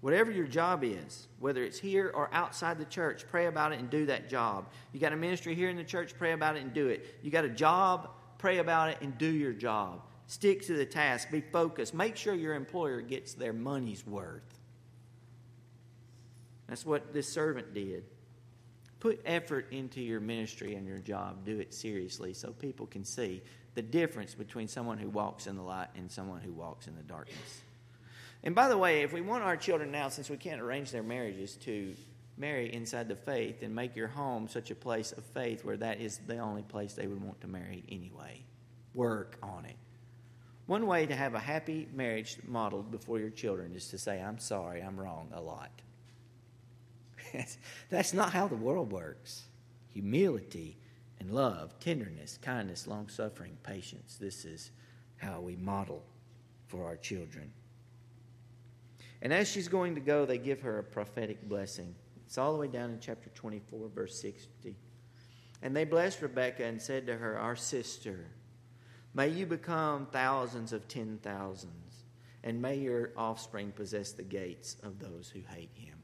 Whatever 0.02 0.32
your 0.32 0.46
job 0.46 0.84
is, 0.84 1.28
whether 1.40 1.64
it's 1.64 1.80
here 1.80 2.12
or 2.14 2.30
outside 2.32 2.78
the 2.78 2.86
church, 2.86 3.26
pray 3.30 3.48
about 3.48 3.72
it 3.74 3.80
and 3.80 3.90
do 3.90 4.06
that 4.06 4.30
job. 4.30 4.70
You 4.94 5.00
got 5.00 5.12
a 5.12 5.18
ministry 5.18 5.56
here 5.56 5.70
in 5.70 5.76
the 5.76 5.84
church, 5.84 6.14
pray 6.18 6.34
about 6.34 6.56
it 6.56 6.62
and 6.62 6.74
do 6.74 6.88
it. 6.88 7.18
You 7.24 7.32
got 7.32 7.46
a 7.46 7.50
job, 7.50 8.12
pray 8.38 8.60
about 8.60 8.90
it 8.90 9.00
and 9.02 9.18
do 9.18 9.26
your 9.28 9.54
job. 9.54 10.04
Stick 10.28 10.66
to 10.68 10.74
the 10.74 10.86
task, 10.86 11.32
be 11.32 11.42
focused. 11.42 11.94
Make 11.94 12.16
sure 12.16 12.36
your 12.36 12.54
employer 12.54 13.02
gets 13.02 13.34
their 13.34 13.54
money's 13.54 14.06
worth. 14.06 14.44
That's 16.68 16.86
what 16.86 17.14
this 17.14 17.28
servant 17.28 17.74
did. 17.74 18.04
Put 19.00 19.22
effort 19.26 19.68
into 19.72 20.02
your 20.02 20.20
ministry 20.20 20.76
and 20.76 20.88
your 20.88 20.98
job. 21.00 21.46
Do 21.46 21.60
it 21.60 21.74
seriously 21.74 22.34
so 22.34 22.52
people 22.52 22.88
can 22.88 23.04
see 23.04 23.42
the 23.76 23.82
difference 23.82 24.34
between 24.34 24.68
someone 24.68 24.98
who 24.98 25.10
walks 25.10 25.46
in 25.46 25.56
the 25.56 25.62
light 25.62 25.90
and 25.96 26.12
someone 26.12 26.42
who 26.42 26.52
walks 26.52 26.88
in 26.88 26.96
the 26.96 27.04
darkness. 27.04 27.62
And 28.44 28.56
by 28.56 28.70
the 28.70 28.78
way, 28.78 29.04
if 29.04 29.14
we 29.14 29.22
want 29.22 29.44
our 29.44 29.58
children 29.58 29.92
now, 29.92 30.10
since 30.10 30.30
we 30.30 30.38
can't 30.38 30.62
arrange 30.62 30.92
their 30.92 31.04
marriages, 31.04 31.56
to 31.58 31.94
marry 32.38 32.74
inside 32.74 33.08
the 33.08 33.16
faith 33.16 33.64
and 33.64 33.74
make 33.74 33.96
your 33.96 34.08
home 34.08 34.48
such 34.48 34.72
a 34.72 34.76
place 34.76 35.12
of 35.12 35.24
faith 35.26 35.66
where 35.66 35.78
that 35.78 36.00
is 36.00 36.20
the 36.28 36.38
only 36.38 36.62
place 36.62 36.94
they 36.94 37.08
would 37.08 37.22
want 37.22 37.40
to 37.42 37.48
marry 37.48 37.84
anyway, 37.90 38.42
work 38.94 39.38
on 39.42 39.66
it. 39.66 39.76
One 40.68 40.86
way 40.86 41.06
to 41.06 41.16
have 41.16 41.34
a 41.34 41.40
happy 41.40 41.88
marriage 41.94 42.38
modeled 42.46 42.92
before 42.92 43.20
your 43.20 43.30
children 43.30 43.74
is 43.76 43.88
to 43.90 43.98
say, 43.98 44.22
I'm 44.22 44.38
sorry, 44.38 44.82
I'm 44.82 45.00
wrong 45.00 45.30
a 45.34 45.42
lot. 45.42 45.72
That's 47.90 48.14
not 48.14 48.32
how 48.32 48.48
the 48.48 48.56
world 48.56 48.92
works. 48.92 49.44
Humility 49.90 50.78
and 51.20 51.32
love, 51.32 51.80
tenderness, 51.80 52.38
kindness, 52.42 52.88
long 52.88 53.10
suffering, 53.10 53.58
patience. 53.64 54.18
This 54.20 54.46
is 54.46 54.72
how 55.18 55.42
we 55.42 55.56
model 55.56 56.04
for 56.68 56.86
our 56.86 56.98
children. 56.98 57.52
And 59.22 59.34
as 59.34 59.50
she's 59.50 59.68
going 59.68 59.96
to 59.96 60.02
go, 60.02 60.26
they 60.26 60.38
give 60.38 60.62
her 60.62 60.80
a 60.80 60.84
prophetic 60.84 61.48
blessing. 61.48 61.96
It's 62.26 62.38
all 62.38 62.54
the 62.54 62.60
way 62.60 62.68
down 62.68 62.92
in 62.92 63.00
chapter 63.00 63.30
24, 63.30 63.90
verse 63.90 64.20
60. 64.20 64.76
And 65.62 65.76
they 65.76 65.86
blessed 65.86 66.22
Rebekah 66.22 66.66
and 66.66 66.82
said 66.82 67.08
to 67.08 67.18
her, 67.18 67.40
Our 67.40 67.56
sister, 67.56 68.28
may 69.14 69.30
you 69.30 69.46
become 69.46 70.08
thousands 70.12 70.72
of 70.72 70.88
ten 70.88 71.20
thousands, 71.24 72.04
and 72.44 72.62
may 72.62 72.76
your 72.76 73.12
offspring 73.18 73.72
possess 73.72 74.12
the 74.12 74.24
gates 74.24 74.76
of 74.84 75.00
those 75.00 75.30
who 75.30 75.40
hate 75.50 75.72
him. 75.74 75.97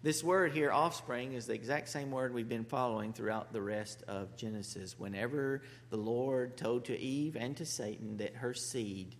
This 0.00 0.22
word 0.22 0.52
here, 0.52 0.70
offspring, 0.70 1.32
is 1.32 1.46
the 1.46 1.54
exact 1.54 1.88
same 1.88 2.12
word 2.12 2.32
we've 2.32 2.48
been 2.48 2.64
following 2.64 3.12
throughout 3.12 3.52
the 3.52 3.60
rest 3.60 4.04
of 4.06 4.36
Genesis. 4.36 4.96
Whenever 4.96 5.62
the 5.90 5.96
Lord 5.96 6.56
told 6.56 6.84
to 6.84 6.96
Eve 6.96 7.36
and 7.36 7.56
to 7.56 7.66
Satan 7.66 8.18
that 8.18 8.36
her 8.36 8.54
seed 8.54 9.16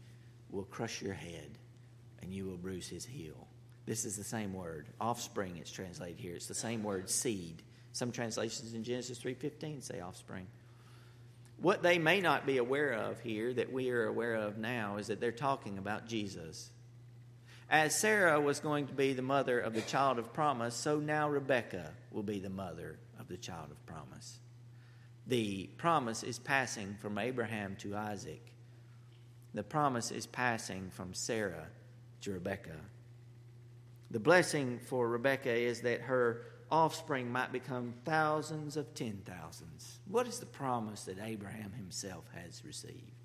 will 0.51 0.63
crush 0.63 1.03
your 1.03 1.15
head 1.15 1.59
and 2.23 2.33
you 2.33 2.45
will 2.45 2.57
bruise 2.57 2.89
his 2.89 3.05
heel. 3.05 3.49
This 3.87 4.05
is 4.05 4.17
the 4.17 4.25
same 4.25 4.53
word. 4.53 4.87
Offspring 5.01 5.57
it's 5.57 5.73
translated 5.73 6.21
here. 6.21 6.37
It's 6.37 6.47
the 6.47 6.55
same 6.55 6.85
word 6.85 7.11
seed. 7.11 7.63
Some 7.93 8.13
translations 8.13 8.75
in 8.75 8.85
Genesis 8.85 9.19
3:15 9.19 9.83
say 9.83 10.01
offspring. 10.01 10.47
What 11.57 11.83
they 11.83 11.99
may 11.99 12.21
not 12.21 12.47
be 12.47 12.59
aware 12.59 12.93
of 12.93 13.19
here 13.21 13.53
that 13.55 13.73
we 13.73 13.91
are 13.91 14.07
aware 14.07 14.37
of 14.37 14.59
now 14.59 14.99
is 14.99 15.09
that 15.09 15.19
they're 15.19 15.33
talking 15.33 15.79
about 15.79 16.07
Jesus. 16.07 16.71
As 17.71 17.95
Sarah 17.95 18.41
was 18.41 18.61
going 18.61 18.87
to 18.87 18.95
be 18.95 19.13
the 19.13 19.21
mother 19.21 19.61
of 19.61 19.75
the 19.75 19.83
child 19.83 20.19
of 20.19 20.33
promise, 20.33 20.75
so 20.75 21.01
now 21.01 21.29
Rebekah 21.29 21.93
will 22.11 22.23
be 22.23 22.39
the 22.39 22.49
mother 22.49 22.99
of 23.21 23.29
the 23.29 23.37
child 23.37 23.71
of 23.71 23.85
promise. 23.85 24.39
The 25.27 25.67
promise 25.77 26.23
is 26.23 26.39
passing 26.39 26.97
from 26.99 27.19
Abraham 27.19 27.77
to 27.81 27.95
Isaac. 27.95 28.55
The 29.53 29.63
promise 29.63 30.11
is 30.11 30.27
passing 30.27 30.89
from 30.91 31.13
Sarah 31.13 31.67
to 32.23 32.33
Rebekah. 32.33 32.81
The 34.11 34.21
blessing 34.21 34.79
for 34.79 35.07
Rebekah 35.07 35.55
is 35.55 35.83
that 35.83 36.01
her 36.01 36.47
offspring 36.71 37.31
might 37.31 37.53
become 37.53 37.93
thousands 38.07 38.79
of 38.79 38.95
ten 38.95 39.21
thousands. 39.27 39.99
What 40.07 40.27
is 40.27 40.39
the 40.39 40.47
promise 40.47 41.05
that 41.05 41.19
Abraham 41.23 41.73
himself 41.73 42.25
has 42.35 42.65
received? 42.65 43.18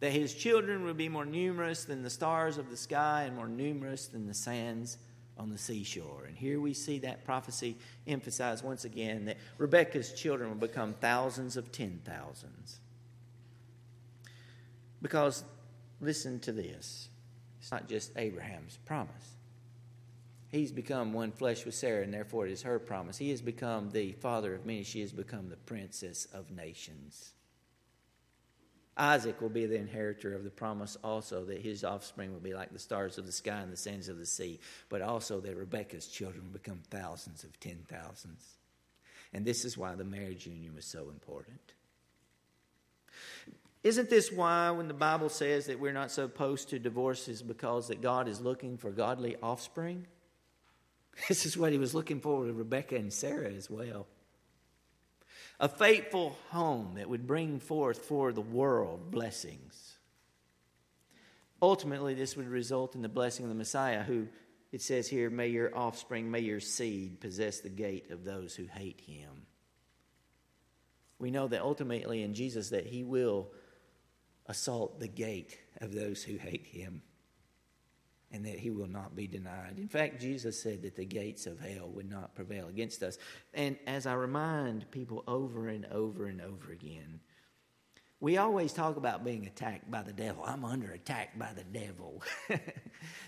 That 0.00 0.12
his 0.12 0.34
children 0.34 0.84
would 0.84 0.96
be 0.96 1.08
more 1.08 1.24
numerous 1.24 1.84
than 1.84 2.02
the 2.02 2.10
stars 2.10 2.58
of 2.58 2.70
the 2.70 2.76
sky 2.76 3.24
and 3.24 3.36
more 3.36 3.48
numerous 3.48 4.06
than 4.06 4.26
the 4.26 4.34
sands 4.34 4.98
on 5.38 5.50
the 5.50 5.58
seashore. 5.58 6.24
And 6.26 6.36
here 6.36 6.60
we 6.60 6.74
see 6.74 6.98
that 7.00 7.24
prophecy 7.24 7.76
emphasized 8.06 8.64
once 8.64 8.84
again 8.84 9.26
that 9.26 9.38
Rebekah's 9.58 10.12
children 10.12 10.50
will 10.50 10.68
become 10.68 10.94
thousands 10.94 11.56
of 11.56 11.72
ten 11.72 12.00
thousands. 12.04 12.80
Because, 15.02 15.44
listen 16.00 16.40
to 16.40 16.52
this 16.52 17.08
it's 17.60 17.72
not 17.72 17.88
just 17.88 18.12
Abraham's 18.16 18.78
promise. 18.84 19.36
He's 20.48 20.70
become 20.70 21.12
one 21.12 21.32
flesh 21.32 21.64
with 21.64 21.74
Sarah, 21.74 22.04
and 22.04 22.14
therefore 22.14 22.46
it 22.46 22.52
is 22.52 22.62
her 22.62 22.78
promise. 22.78 23.18
He 23.18 23.30
has 23.30 23.42
become 23.42 23.90
the 23.90 24.12
father 24.12 24.54
of 24.54 24.64
many. 24.64 24.84
She 24.84 25.00
has 25.00 25.12
become 25.12 25.48
the 25.48 25.56
princess 25.56 26.26
of 26.32 26.50
nations. 26.50 27.32
Isaac 28.96 29.42
will 29.42 29.50
be 29.50 29.66
the 29.66 29.76
inheritor 29.76 30.34
of 30.34 30.44
the 30.44 30.50
promise 30.50 30.96
also 31.04 31.44
that 31.44 31.60
his 31.60 31.84
offspring 31.84 32.32
will 32.32 32.40
be 32.40 32.54
like 32.54 32.72
the 32.72 32.78
stars 32.78 33.18
of 33.18 33.26
the 33.26 33.32
sky 33.32 33.60
and 33.60 33.72
the 33.72 33.76
sands 33.76 34.08
of 34.08 34.18
the 34.18 34.24
sea, 34.24 34.58
but 34.88 35.02
also 35.02 35.40
that 35.40 35.56
Rebekah's 35.56 36.06
children 36.06 36.44
will 36.44 36.58
become 36.58 36.80
thousands 36.90 37.44
of 37.44 37.58
ten 37.60 37.78
thousands. 37.88 38.56
And 39.34 39.44
this 39.44 39.64
is 39.64 39.76
why 39.76 39.94
the 39.94 40.04
marriage 40.04 40.46
union 40.46 40.74
was 40.74 40.86
so 40.86 41.10
important. 41.10 41.60
Isn't 43.82 44.08
this 44.08 44.32
why 44.32 44.70
when 44.70 44.88
the 44.88 44.94
Bible 44.94 45.28
says 45.28 45.66
that 45.66 45.78
we're 45.78 45.92
not 45.92 46.10
supposed 46.10 46.70
to 46.70 46.78
divorce 46.78 47.28
is 47.28 47.42
because 47.42 47.88
that 47.88 48.00
God 48.00 48.28
is 48.28 48.40
looking 48.40 48.78
for 48.78 48.90
godly 48.90 49.36
offspring? 49.42 50.06
This 51.28 51.46
is 51.46 51.56
what 51.56 51.72
he 51.72 51.78
was 51.78 51.94
looking 51.94 52.20
for 52.20 52.40
with 52.40 52.54
Rebekah 52.54 52.96
and 52.96 53.10
Sarah 53.10 53.50
as 53.50 53.70
well 53.70 54.06
a 55.58 55.68
faithful 55.68 56.36
home 56.50 56.94
that 56.96 57.08
would 57.08 57.26
bring 57.26 57.58
forth 57.58 58.04
for 58.04 58.32
the 58.32 58.40
world 58.40 59.10
blessings. 59.10 59.94
Ultimately, 61.62 62.14
this 62.14 62.36
would 62.36 62.48
result 62.48 62.94
in 62.94 63.02
the 63.02 63.08
blessing 63.08 63.44
of 63.44 63.48
the 63.48 63.54
Messiah, 63.54 64.02
who 64.02 64.28
it 64.72 64.82
says 64.82 65.08
here, 65.08 65.30
may 65.30 65.48
your 65.48 65.76
offspring, 65.76 66.30
may 66.30 66.40
your 66.40 66.60
seed 66.60 67.20
possess 67.20 67.60
the 67.60 67.70
gate 67.70 68.10
of 68.10 68.24
those 68.24 68.54
who 68.54 68.66
hate 68.66 69.00
him. 69.00 69.46
We 71.18 71.30
know 71.30 71.48
that 71.48 71.62
ultimately 71.62 72.22
in 72.22 72.34
Jesus 72.34 72.70
that 72.70 72.84
he 72.84 73.02
will 73.02 73.48
assault 74.46 75.00
the 75.00 75.08
gate 75.08 75.58
of 75.80 75.94
those 75.94 76.22
who 76.22 76.36
hate 76.36 76.66
him 76.66 77.00
and 78.32 78.44
that 78.44 78.58
he 78.58 78.70
will 78.70 78.88
not 78.88 79.14
be 79.14 79.26
denied. 79.26 79.78
In 79.78 79.88
fact, 79.88 80.20
Jesus 80.20 80.60
said 80.60 80.82
that 80.82 80.96
the 80.96 81.04
gates 81.04 81.46
of 81.46 81.60
hell 81.60 81.88
would 81.88 82.10
not 82.10 82.34
prevail 82.34 82.68
against 82.68 83.02
us. 83.02 83.18
And 83.54 83.76
as 83.86 84.06
I 84.06 84.14
remind 84.14 84.90
people 84.90 85.22
over 85.28 85.68
and 85.68 85.86
over 85.86 86.26
and 86.26 86.40
over 86.40 86.72
again, 86.72 87.20
we 88.18 88.38
always 88.38 88.72
talk 88.72 88.96
about 88.96 89.24
being 89.24 89.46
attacked 89.46 89.90
by 89.90 90.02
the 90.02 90.12
devil. 90.12 90.42
I'm 90.44 90.64
under 90.64 90.90
attack 90.92 91.38
by 91.38 91.52
the 91.52 91.64
devil. 91.64 92.22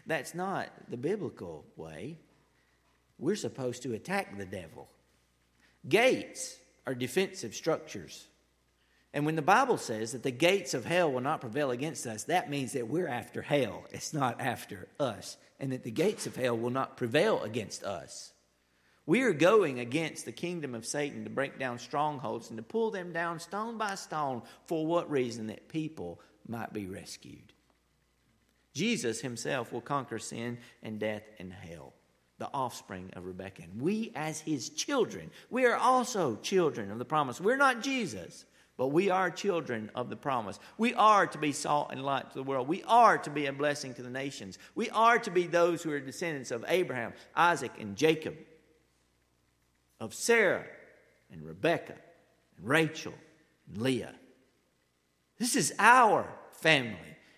That's 0.06 0.34
not 0.34 0.70
the 0.88 0.96
biblical 0.96 1.66
way. 1.76 2.18
We're 3.18 3.36
supposed 3.36 3.82
to 3.82 3.94
attack 3.94 4.38
the 4.38 4.46
devil. 4.46 4.88
Gates 5.88 6.56
are 6.86 6.94
defensive 6.94 7.54
structures. 7.54 8.28
And 9.14 9.24
when 9.24 9.36
the 9.36 9.42
Bible 9.42 9.78
says 9.78 10.12
that 10.12 10.22
the 10.22 10.30
gates 10.30 10.74
of 10.74 10.84
hell 10.84 11.10
will 11.10 11.22
not 11.22 11.40
prevail 11.40 11.70
against 11.70 12.06
us, 12.06 12.24
that 12.24 12.50
means 12.50 12.72
that 12.72 12.88
we're 12.88 13.08
after 13.08 13.40
hell. 13.40 13.84
It's 13.90 14.12
not 14.12 14.40
after 14.40 14.86
us. 15.00 15.36
And 15.58 15.72
that 15.72 15.82
the 15.82 15.90
gates 15.90 16.26
of 16.26 16.36
hell 16.36 16.56
will 16.56 16.70
not 16.70 16.96
prevail 16.96 17.42
against 17.42 17.82
us. 17.82 18.32
We 19.06 19.22
are 19.22 19.32
going 19.32 19.80
against 19.80 20.26
the 20.26 20.32
kingdom 20.32 20.74
of 20.74 20.84
Satan 20.84 21.24
to 21.24 21.30
break 21.30 21.58
down 21.58 21.78
strongholds 21.78 22.50
and 22.50 22.58
to 22.58 22.62
pull 22.62 22.90
them 22.90 23.12
down 23.12 23.40
stone 23.40 23.78
by 23.78 23.94
stone. 23.94 24.42
For 24.66 24.86
what 24.86 25.10
reason? 25.10 25.46
That 25.46 25.68
people 25.68 26.20
might 26.46 26.74
be 26.74 26.86
rescued. 26.86 27.54
Jesus 28.74 29.22
himself 29.22 29.72
will 29.72 29.80
conquer 29.80 30.18
sin 30.18 30.58
and 30.82 31.00
death 31.00 31.22
and 31.38 31.52
hell, 31.52 31.94
the 32.38 32.50
offspring 32.52 33.10
of 33.14 33.24
Rebekah. 33.24 33.62
And 33.62 33.80
we, 33.80 34.12
as 34.14 34.40
his 34.40 34.68
children, 34.68 35.30
we 35.48 35.64
are 35.64 35.76
also 35.76 36.36
children 36.36 36.90
of 36.90 36.98
the 36.98 37.04
promise. 37.06 37.40
We're 37.40 37.56
not 37.56 37.82
Jesus. 37.82 38.44
But 38.78 38.88
we 38.88 39.10
are 39.10 39.28
children 39.28 39.90
of 39.96 40.08
the 40.08 40.16
promise. 40.16 40.60
We 40.78 40.94
are 40.94 41.26
to 41.26 41.36
be 41.36 41.50
salt 41.50 41.88
and 41.90 42.04
light 42.04 42.30
to 42.30 42.34
the 42.36 42.44
world. 42.44 42.68
We 42.68 42.84
are 42.84 43.18
to 43.18 43.28
be 43.28 43.46
a 43.46 43.52
blessing 43.52 43.92
to 43.94 44.02
the 44.02 44.08
nations. 44.08 44.56
We 44.76 44.88
are 44.90 45.18
to 45.18 45.30
be 45.32 45.48
those 45.48 45.82
who 45.82 45.90
are 45.90 45.98
descendants 45.98 46.52
of 46.52 46.64
Abraham, 46.68 47.12
Isaac, 47.34 47.72
and 47.80 47.96
Jacob, 47.96 48.36
of 49.98 50.14
Sarah 50.14 50.64
and 51.32 51.44
Rebekah 51.44 51.96
and 52.56 52.68
Rachel 52.68 53.14
and 53.66 53.82
Leah. 53.82 54.14
This 55.38 55.56
is 55.56 55.74
our 55.80 56.32
family. 56.52 56.96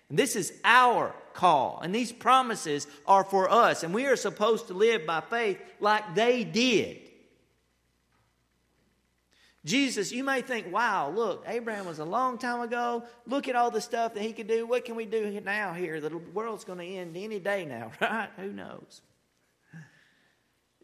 And 0.09 0.19
this 0.19 0.35
is 0.35 0.53
our 0.63 1.15
call. 1.33 1.79
And 1.81 1.93
these 1.95 2.11
promises 2.11 2.85
are 3.07 3.23
for 3.23 3.49
us. 3.49 3.81
And 3.81 3.95
we 3.95 4.05
are 4.05 4.15
supposed 4.15 4.67
to 4.67 4.75
live 4.75 5.07
by 5.07 5.21
faith 5.21 5.59
like 5.79 6.13
they 6.13 6.43
did. 6.43 6.99
Jesus, 9.63 10.11
you 10.11 10.23
may 10.23 10.41
think, 10.41 10.71
wow, 10.73 11.11
look, 11.11 11.43
Abraham 11.47 11.85
was 11.85 11.99
a 11.99 12.05
long 12.05 12.39
time 12.39 12.61
ago. 12.61 13.03
Look 13.27 13.47
at 13.47 13.55
all 13.55 13.69
the 13.69 13.81
stuff 13.81 14.15
that 14.15 14.23
he 14.23 14.33
could 14.33 14.47
do. 14.47 14.65
What 14.65 14.85
can 14.85 14.95
we 14.95 15.05
do 15.05 15.39
now 15.41 15.73
here? 15.73 16.01
The 16.01 16.17
world's 16.17 16.63
going 16.63 16.79
to 16.79 16.85
end 16.85 17.15
any 17.15 17.39
day 17.39 17.65
now, 17.65 17.91
right? 18.01 18.29
Who 18.37 18.51
knows? 18.51 19.01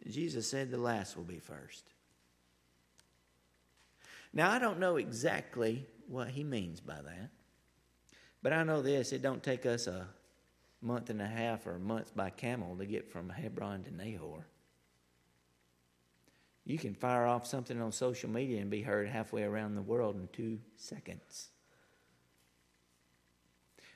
Jesus 0.07 0.49
said 0.49 0.69
the 0.69 0.77
last 0.77 1.17
will 1.17 1.23
be 1.23 1.39
first. 1.39 1.83
Now, 4.31 4.51
I 4.51 4.59
don't 4.59 4.79
know 4.79 4.97
exactly 4.97 5.85
what 6.07 6.29
he 6.29 6.43
means 6.43 6.79
by 6.79 7.01
that, 7.01 7.29
but 8.43 8.53
I 8.53 8.63
know 8.63 8.83
this 8.83 9.11
it 9.11 9.23
don't 9.23 9.41
take 9.41 9.65
us 9.65 9.87
a 9.87 10.07
month 10.81 11.09
and 11.09 11.21
a 11.21 11.27
half 11.27 11.65
or 11.65 11.75
a 11.75 11.79
month 11.79 12.15
by 12.15 12.29
camel 12.29 12.75
to 12.77 12.85
get 12.85 13.11
from 13.11 13.29
Hebron 13.29 13.83
to 13.83 13.95
Nahor. 13.95 14.45
You 16.67 16.77
can 16.77 16.93
fire 16.93 17.25
off 17.25 17.47
something 17.47 17.81
on 17.81 17.93
social 17.93 18.29
media 18.29 18.59
and 18.59 18.69
be 18.69 18.81
heard 18.81 19.07
halfway 19.07 19.43
around 19.43 19.75
the 19.75 19.81
world 19.81 20.17
in 20.17 20.27
two 20.33 20.59
seconds. 20.75 21.47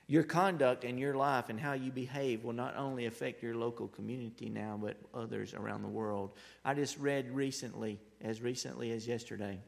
Your 0.07 0.23
conduct 0.23 0.85
and 0.85 0.97
your 0.97 1.13
life 1.15 1.49
and 1.49 1.59
how 1.59 1.73
you 1.73 1.91
behave 1.91 2.45
will 2.45 2.53
not 2.53 2.77
only 2.77 3.07
affect 3.07 3.43
your 3.43 3.55
local 3.55 3.89
community 3.89 4.47
now, 4.47 4.79
but 4.81 4.95
others 5.13 5.53
around 5.53 5.81
the 5.81 5.89
world. 5.89 6.31
I 6.63 6.73
just 6.73 6.97
read 6.97 7.29
recently, 7.35 7.99
as 8.21 8.41
recently 8.41 8.91
as 8.91 9.05
yesterday, 9.05 9.59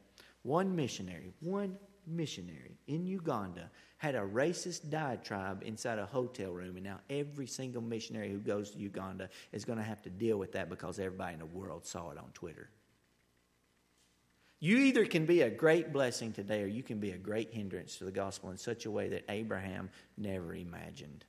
one 0.43 0.73
missionary, 0.73 1.33
one 1.41 1.77
missionary 2.07 2.77
in 2.87 3.05
Uganda 3.05 3.69
had 3.97 4.15
a 4.15 4.21
racist 4.21 4.89
diatribe 4.89 5.61
inside 5.65 5.99
a 5.99 6.05
hotel 6.05 6.51
room, 6.51 6.77
and 6.77 6.85
now 6.85 7.01
every 7.09 7.47
single 7.47 7.81
missionary 7.81 8.31
who 8.31 8.39
goes 8.39 8.71
to 8.71 8.79
Uganda 8.79 9.27
is 9.51 9.65
going 9.65 9.77
to 9.77 9.83
have 9.83 10.01
to 10.03 10.09
deal 10.09 10.37
with 10.37 10.53
that 10.53 10.69
because 10.69 10.99
everybody 10.99 11.33
in 11.33 11.39
the 11.39 11.45
world 11.45 11.85
saw 11.85 12.09
it 12.09 12.17
on 12.17 12.29
Twitter. 12.33 12.69
You 14.63 14.77
either 14.77 15.03
can 15.03 15.25
be 15.25 15.41
a 15.41 15.49
great 15.49 15.91
blessing 15.91 16.31
today 16.31 16.63
or 16.63 16.67
you 16.67 16.83
can 16.83 16.97
be 16.97 17.11
a 17.11 17.17
great 17.17 17.53
hindrance 17.53 17.97
to 17.97 18.05
the 18.05 18.13
gospel 18.13 18.49
in 18.49 18.57
such 18.57 18.85
a 18.85 18.91
way 18.91 19.09
that 19.09 19.25
Abraham 19.27 19.89
never 20.17 20.55
imagined. 20.55 21.25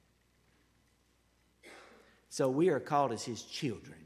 So 2.29 2.49
we 2.49 2.69
are 2.69 2.79
called 2.79 3.11
as 3.11 3.25
his 3.25 3.43
children 3.43 3.99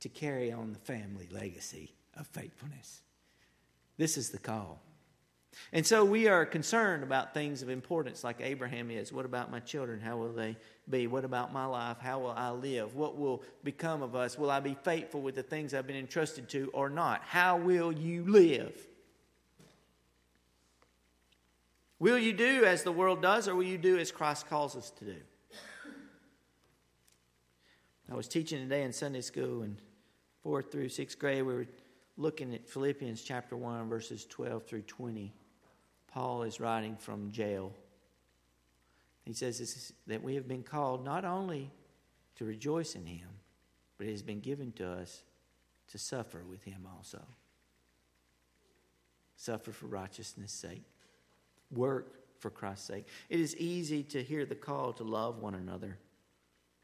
to 0.00 0.08
carry 0.08 0.50
on 0.50 0.72
the 0.72 0.78
family 0.78 1.28
legacy 1.30 1.92
of 2.16 2.26
faithfulness. 2.26 3.02
This 3.98 4.16
is 4.16 4.30
the 4.30 4.38
call. 4.38 4.80
And 5.72 5.86
so 5.86 6.04
we 6.04 6.28
are 6.28 6.46
concerned 6.46 7.02
about 7.02 7.34
things 7.34 7.62
of 7.62 7.68
importance 7.68 8.24
like 8.24 8.40
Abraham 8.40 8.90
is. 8.90 9.12
What 9.12 9.26
about 9.26 9.50
my 9.50 9.60
children? 9.60 10.00
How 10.00 10.16
will 10.16 10.32
they 10.32 10.56
be? 10.88 11.06
What 11.06 11.24
about 11.24 11.52
my 11.52 11.66
life? 11.66 11.98
How 12.00 12.20
will 12.20 12.30
I 12.30 12.50
live? 12.50 12.94
What 12.94 13.18
will 13.18 13.42
become 13.64 14.02
of 14.02 14.14
us? 14.14 14.38
Will 14.38 14.50
I 14.50 14.60
be 14.60 14.76
faithful 14.82 15.20
with 15.20 15.34
the 15.34 15.42
things 15.42 15.74
I've 15.74 15.86
been 15.86 15.96
entrusted 15.96 16.48
to 16.50 16.70
or 16.72 16.88
not? 16.88 17.22
How 17.24 17.58
will 17.58 17.92
you 17.92 18.24
live? 18.24 18.74
Will 21.98 22.18
you 22.18 22.32
do 22.32 22.64
as 22.64 22.84
the 22.84 22.92
world 22.92 23.20
does 23.20 23.48
or 23.48 23.54
will 23.54 23.64
you 23.64 23.78
do 23.78 23.98
as 23.98 24.12
Christ 24.12 24.48
calls 24.48 24.76
us 24.76 24.90
to 24.90 25.04
do? 25.04 25.16
I 28.10 28.14
was 28.14 28.28
teaching 28.28 28.60
today 28.60 28.84
in 28.84 28.92
Sunday 28.92 29.20
school 29.20 29.62
in 29.62 29.76
fourth 30.42 30.72
through 30.72 30.88
sixth 30.88 31.18
grade. 31.18 31.42
We 31.44 31.52
were 31.52 31.66
looking 32.16 32.54
at 32.54 32.66
Philippians 32.66 33.22
chapter 33.22 33.54
1, 33.54 33.88
verses 33.88 34.24
12 34.26 34.64
through 34.64 34.82
20. 34.82 35.34
Paul 36.18 36.42
is 36.42 36.58
writing 36.58 36.96
from 36.96 37.30
jail. 37.30 37.72
He 39.24 39.32
says 39.32 39.92
that 40.08 40.20
we 40.20 40.34
have 40.34 40.48
been 40.48 40.64
called 40.64 41.04
not 41.04 41.24
only 41.24 41.70
to 42.34 42.44
rejoice 42.44 42.96
in 42.96 43.06
him, 43.06 43.28
but 43.96 44.08
it 44.08 44.10
has 44.10 44.22
been 44.22 44.40
given 44.40 44.72
to 44.72 44.90
us 44.90 45.22
to 45.92 45.96
suffer 45.96 46.42
with 46.50 46.64
him 46.64 46.88
also. 46.92 47.22
Suffer 49.36 49.70
for 49.70 49.86
righteousness' 49.86 50.50
sake. 50.50 50.82
Work 51.70 52.40
for 52.40 52.50
Christ's 52.50 52.88
sake. 52.88 53.06
It 53.30 53.38
is 53.38 53.56
easy 53.56 54.02
to 54.02 54.20
hear 54.20 54.44
the 54.44 54.56
call 54.56 54.92
to 54.94 55.04
love 55.04 55.38
one 55.40 55.54
another 55.54 55.98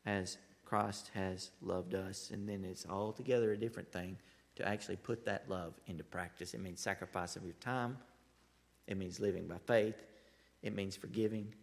as 0.06 0.38
Christ 0.64 1.10
has 1.12 1.50
loved 1.60 1.96
us, 1.96 2.30
and 2.32 2.48
then 2.48 2.64
it's 2.64 2.86
altogether 2.88 3.50
a 3.50 3.58
different 3.58 3.90
thing 3.90 4.16
to 4.54 4.68
actually 4.68 4.94
put 4.94 5.24
that 5.24 5.50
love 5.50 5.74
into 5.88 6.04
practice. 6.04 6.54
It 6.54 6.60
means 6.60 6.78
sacrifice 6.78 7.34
of 7.34 7.42
your 7.42 7.54
time, 7.54 7.96
it 8.86 8.96
means 8.96 9.20
living 9.20 9.46
by 9.46 9.58
faith, 9.66 10.02
it 10.62 10.74
means 10.74 10.96
forgiving. 10.96 11.54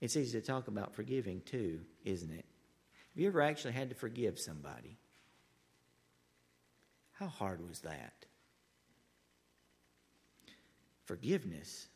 It's 0.00 0.16
easy 0.16 0.40
to 0.40 0.46
talk 0.46 0.68
about 0.68 0.94
forgiving 0.94 1.42
too, 1.44 1.80
isn't 2.04 2.30
it? 2.30 2.44
Have 3.14 3.20
you 3.20 3.28
ever 3.28 3.42
actually 3.42 3.72
had 3.72 3.90
to 3.90 3.94
forgive 3.94 4.38
somebody? 4.38 4.96
How 7.12 7.26
hard 7.26 7.66
was 7.68 7.80
that? 7.80 8.24
Forgiveness 11.04 11.88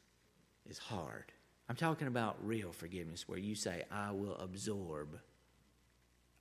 is 0.69 0.77
hard. 0.77 1.33
I'm 1.69 1.77
talking 1.77 2.09
about 2.09 2.37
real 2.45 2.73
forgiveness 2.73 3.27
where 3.27 3.39
you 3.39 3.55
say, 3.55 3.85
I 3.91 4.11
will 4.11 4.37
absorb. 4.37 5.19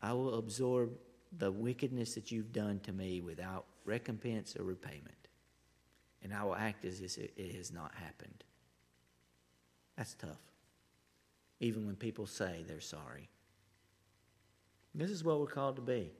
I 0.02 0.12
will 0.14 0.38
absorb 0.38 0.98
the 1.38 1.52
wickedness 1.52 2.16
that 2.16 2.32
you've 2.32 2.52
done 2.52 2.80
to 2.82 2.92
me 2.92 3.22
without 3.22 3.66
recompense 3.86 4.56
or 4.58 4.64
repayment. 4.64 5.23
And 6.24 6.34
I 6.34 6.44
will 6.44 6.56
act 6.56 6.86
as 6.86 7.02
if 7.02 7.18
it 7.18 7.56
has 7.56 7.72
not 7.72 7.94
happened. 7.96 8.44
That's 9.98 10.14
tough. 10.16 10.40
Even 11.60 11.86
when 11.86 11.96
people 11.96 12.26
say 12.26 12.64
they're 12.68 12.80
sorry. 12.80 13.30
This 14.96 15.12
is 15.12 15.24
what 15.24 15.40
we're 15.40 15.48
called 15.48 15.76
to 15.78 15.82
be. 15.82 16.12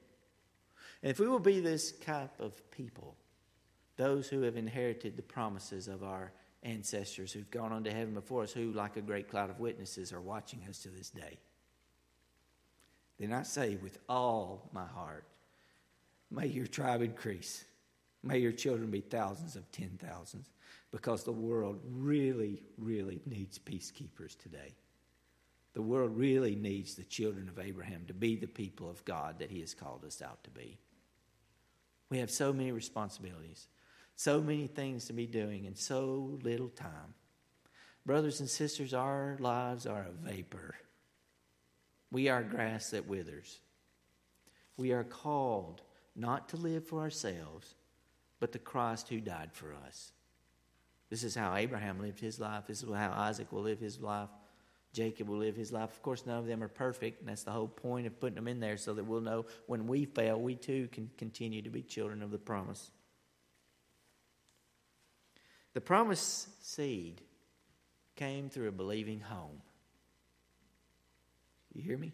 And 1.02 1.10
if 1.10 1.18
we 1.18 1.28
will 1.28 1.38
be 1.38 1.60
this 1.60 1.92
type 1.92 2.40
of 2.40 2.70
people, 2.70 3.16
those 3.96 4.28
who 4.28 4.42
have 4.42 4.56
inherited 4.56 5.16
the 5.16 5.22
promises 5.22 5.88
of 5.88 6.02
our 6.02 6.32
ancestors 6.62 7.32
who've 7.32 7.50
gone 7.50 7.72
on 7.72 7.84
to 7.84 7.92
heaven 7.92 8.14
before 8.14 8.42
us, 8.42 8.52
who, 8.52 8.72
like 8.72 8.96
a 8.96 9.02
great 9.02 9.30
cloud 9.30 9.50
of 9.50 9.60
witnesses, 9.60 10.12
are 10.12 10.20
watching 10.20 10.60
us 10.68 10.78
to 10.80 10.88
this 10.88 11.10
day. 11.10 11.38
Then 13.18 13.32
I 13.32 13.42
say 13.42 13.76
with 13.76 13.98
all 14.08 14.70
my 14.72 14.86
heart, 14.86 15.24
may 16.30 16.46
your 16.46 16.66
tribe 16.66 17.02
increase. 17.02 17.64
May 18.24 18.38
your 18.38 18.52
children 18.52 18.90
be 18.90 19.02
thousands 19.02 19.54
of 19.54 19.70
ten 19.70 19.98
thousands, 20.02 20.50
because 20.90 21.24
the 21.24 21.32
world 21.32 21.78
really, 21.84 22.62
really 22.78 23.20
needs 23.26 23.58
peacekeepers 23.58 24.38
today. 24.38 24.74
The 25.74 25.82
world 25.82 26.16
really 26.16 26.54
needs 26.54 26.94
the 26.94 27.04
children 27.04 27.48
of 27.48 27.58
Abraham 27.58 28.04
to 28.06 28.14
be 28.14 28.36
the 28.36 28.46
people 28.46 28.88
of 28.88 29.04
God 29.04 29.40
that 29.40 29.50
he 29.50 29.60
has 29.60 29.74
called 29.74 30.04
us 30.06 30.22
out 30.22 30.42
to 30.44 30.50
be. 30.50 30.78
We 32.08 32.18
have 32.18 32.30
so 32.30 32.52
many 32.52 32.72
responsibilities, 32.72 33.66
so 34.16 34.40
many 34.40 34.68
things 34.68 35.04
to 35.06 35.12
be 35.12 35.26
doing, 35.26 35.66
and 35.66 35.76
so 35.76 36.38
little 36.42 36.68
time. 36.68 37.14
Brothers 38.06 38.40
and 38.40 38.48
sisters, 38.48 38.94
our 38.94 39.36
lives 39.40 39.86
are 39.86 40.06
a 40.08 40.28
vapor. 40.28 40.76
We 42.10 42.28
are 42.28 42.42
grass 42.42 42.90
that 42.90 43.08
withers. 43.08 43.60
We 44.76 44.92
are 44.92 45.04
called 45.04 45.82
not 46.14 46.48
to 46.50 46.56
live 46.56 46.86
for 46.86 47.00
ourselves, 47.00 47.74
but 48.44 48.52
the 48.52 48.58
Christ 48.58 49.08
who 49.08 49.20
died 49.20 49.54
for 49.54 49.72
us. 49.86 50.12
This 51.08 51.24
is 51.24 51.34
how 51.34 51.54
Abraham 51.54 51.98
lived 51.98 52.20
his 52.20 52.38
life. 52.38 52.64
This 52.66 52.82
is 52.82 52.90
how 52.90 53.10
Isaac 53.16 53.50
will 53.50 53.62
live 53.62 53.78
his 53.78 54.02
life. 54.02 54.28
Jacob 54.92 55.30
will 55.30 55.38
live 55.38 55.56
his 55.56 55.72
life. 55.72 55.90
Of 55.90 56.02
course, 56.02 56.26
none 56.26 56.36
of 56.36 56.46
them 56.46 56.62
are 56.62 56.68
perfect, 56.68 57.20
and 57.20 57.28
that's 57.30 57.44
the 57.44 57.52
whole 57.52 57.68
point 57.68 58.06
of 58.06 58.20
putting 58.20 58.34
them 58.34 58.46
in 58.46 58.60
there 58.60 58.76
so 58.76 58.92
that 58.92 59.04
we'll 59.04 59.22
know 59.22 59.46
when 59.66 59.86
we 59.86 60.04
fail, 60.04 60.38
we 60.38 60.56
too 60.56 60.90
can 60.92 61.10
continue 61.16 61.62
to 61.62 61.70
be 61.70 61.80
children 61.80 62.20
of 62.20 62.30
the 62.30 62.36
promise. 62.36 62.90
The 65.72 65.80
promised 65.80 66.70
seed 66.70 67.22
came 68.14 68.50
through 68.50 68.68
a 68.68 68.72
believing 68.72 69.20
home. 69.20 69.62
You 71.72 71.80
hear 71.80 71.96
me? 71.96 72.12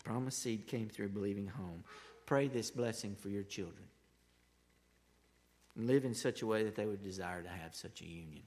The 0.00 0.04
promised 0.04 0.42
seed 0.42 0.66
came 0.66 0.90
through 0.90 1.06
a 1.06 1.08
believing 1.08 1.46
home. 1.46 1.82
Pray 2.26 2.48
this 2.48 2.70
blessing 2.70 3.16
for 3.18 3.30
your 3.30 3.42
children. 3.42 3.84
And 5.76 5.86
live 5.86 6.04
in 6.04 6.14
such 6.14 6.42
a 6.42 6.46
way 6.46 6.64
that 6.64 6.74
they 6.74 6.86
would 6.86 7.02
desire 7.02 7.42
to 7.42 7.48
have 7.48 7.74
such 7.74 8.02
a 8.02 8.06
union. 8.06 8.42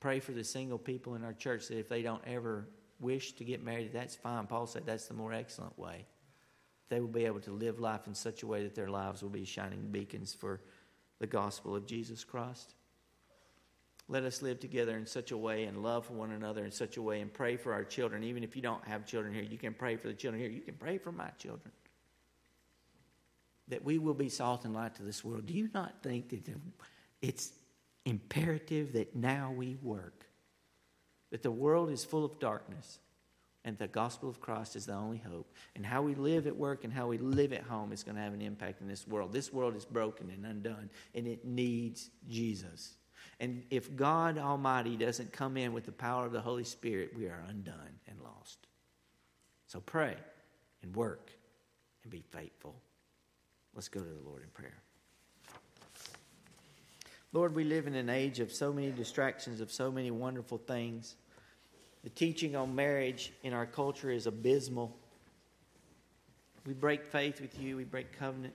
Pray 0.00 0.20
for 0.20 0.32
the 0.32 0.44
single 0.44 0.78
people 0.78 1.14
in 1.14 1.24
our 1.24 1.32
church 1.32 1.68
that 1.68 1.78
if 1.78 1.88
they 1.88 2.02
don't 2.02 2.22
ever 2.26 2.68
wish 3.00 3.32
to 3.32 3.44
get 3.44 3.64
married, 3.64 3.92
that's 3.92 4.14
fine. 4.14 4.46
Paul 4.46 4.66
said 4.66 4.82
that's 4.84 5.08
the 5.08 5.14
more 5.14 5.32
excellent 5.32 5.78
way. 5.78 6.06
They 6.88 7.00
will 7.00 7.08
be 7.08 7.26
able 7.26 7.40
to 7.40 7.50
live 7.50 7.80
life 7.80 8.06
in 8.06 8.14
such 8.14 8.42
a 8.42 8.46
way 8.46 8.62
that 8.62 8.74
their 8.74 8.88
lives 8.88 9.22
will 9.22 9.30
be 9.30 9.44
shining 9.44 9.88
beacons 9.90 10.32
for 10.34 10.60
the 11.18 11.26
gospel 11.26 11.74
of 11.74 11.86
Jesus 11.86 12.24
Christ. 12.24 12.74
Let 14.08 14.22
us 14.22 14.40
live 14.40 14.58
together 14.58 14.96
in 14.96 15.04
such 15.04 15.32
a 15.32 15.36
way 15.36 15.64
and 15.64 15.82
love 15.82 16.10
one 16.10 16.30
another 16.30 16.64
in 16.64 16.70
such 16.70 16.96
a 16.96 17.02
way 17.02 17.20
and 17.20 17.32
pray 17.32 17.56
for 17.56 17.74
our 17.74 17.84
children. 17.84 18.24
Even 18.24 18.42
if 18.42 18.56
you 18.56 18.62
don't 18.62 18.86
have 18.86 19.04
children 19.04 19.34
here, 19.34 19.42
you 19.42 19.58
can 19.58 19.74
pray 19.74 19.96
for 19.96 20.08
the 20.08 20.14
children 20.14 20.42
here. 20.42 20.50
You 20.50 20.62
can 20.62 20.76
pray 20.76 20.96
for 20.96 21.12
my 21.12 21.28
children. 21.38 21.70
That 23.68 23.84
we 23.84 23.98
will 23.98 24.14
be 24.14 24.28
salt 24.28 24.64
and 24.64 24.74
light 24.74 24.94
to 24.96 25.02
this 25.02 25.24
world. 25.24 25.46
Do 25.46 25.54
you 25.54 25.68
not 25.74 26.02
think 26.02 26.30
that 26.30 26.48
it's 27.20 27.52
imperative 28.04 28.94
that 28.94 29.14
now 29.14 29.52
we 29.54 29.76
work? 29.82 30.26
That 31.30 31.42
the 31.42 31.50
world 31.50 31.90
is 31.90 32.04
full 32.04 32.24
of 32.24 32.38
darkness 32.38 32.98
and 33.68 33.76
the 33.76 33.86
gospel 33.86 34.30
of 34.30 34.40
Christ 34.40 34.76
is 34.76 34.86
the 34.86 34.94
only 34.94 35.18
hope. 35.18 35.52
And 35.76 35.84
how 35.84 36.00
we 36.00 36.14
live 36.14 36.46
at 36.46 36.56
work 36.56 36.84
and 36.84 36.92
how 36.92 37.06
we 37.08 37.18
live 37.18 37.52
at 37.52 37.64
home 37.64 37.92
is 37.92 38.02
going 38.02 38.16
to 38.16 38.22
have 38.22 38.32
an 38.32 38.40
impact 38.40 38.80
in 38.80 38.88
this 38.88 39.06
world. 39.06 39.30
This 39.32 39.52
world 39.52 39.76
is 39.76 39.84
broken 39.84 40.30
and 40.30 40.46
undone, 40.46 40.88
and 41.14 41.26
it 41.26 41.44
needs 41.44 42.08
Jesus. 42.28 42.94
And 43.40 43.64
if 43.68 43.94
God 43.94 44.38
Almighty 44.38 44.96
doesn't 44.96 45.32
come 45.32 45.56
in 45.58 45.74
with 45.74 45.84
the 45.84 45.92
power 45.92 46.24
of 46.24 46.32
the 46.32 46.40
Holy 46.40 46.64
Spirit, 46.64 47.12
we 47.14 47.26
are 47.26 47.44
undone 47.48 47.98
and 48.06 48.18
lost. 48.20 48.58
So 49.66 49.80
pray 49.80 50.16
and 50.82 50.96
work 50.96 51.30
and 52.02 52.10
be 52.10 52.24
faithful. 52.30 52.80
Let's 53.74 53.88
go 53.88 54.00
to 54.00 54.06
the 54.06 54.28
Lord 54.28 54.42
in 54.42 54.48
prayer. 54.50 54.76
Lord, 57.32 57.54
we 57.54 57.64
live 57.64 57.86
in 57.86 57.94
an 57.94 58.08
age 58.08 58.40
of 58.40 58.50
so 58.50 58.72
many 58.72 58.90
distractions, 58.90 59.60
of 59.60 59.70
so 59.70 59.92
many 59.92 60.10
wonderful 60.10 60.58
things. 60.58 61.16
The 62.02 62.10
teaching 62.10 62.56
on 62.56 62.74
marriage 62.74 63.32
in 63.42 63.52
our 63.52 63.66
culture 63.66 64.10
is 64.10 64.26
abysmal. 64.26 64.96
We 66.66 66.72
break 66.72 67.04
faith 67.04 67.40
with 67.40 67.60
you, 67.60 67.76
we 67.76 67.84
break 67.84 68.18
covenant. 68.18 68.54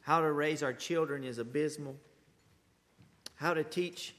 How 0.00 0.20
to 0.20 0.32
raise 0.32 0.62
our 0.62 0.72
children 0.72 1.24
is 1.24 1.38
abysmal 1.38 1.96
how 3.40 3.54
to 3.54 3.64
teach 3.64 4.14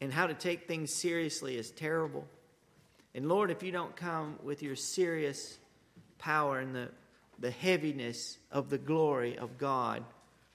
and 0.00 0.10
how 0.10 0.26
to 0.26 0.32
take 0.32 0.66
things 0.66 0.94
seriously 0.94 1.58
is 1.58 1.70
terrible. 1.70 2.26
And 3.14 3.28
Lord, 3.28 3.50
if 3.50 3.62
you 3.62 3.70
don't 3.70 3.94
come 3.94 4.38
with 4.42 4.62
your 4.62 4.76
serious 4.76 5.58
power 6.16 6.58
and 6.58 6.74
the, 6.74 6.88
the 7.42 7.50
heaviness 7.50 8.38
of 8.52 8.70
the 8.70 8.78
glory 8.78 9.36
of 9.36 9.58
God, 9.58 10.04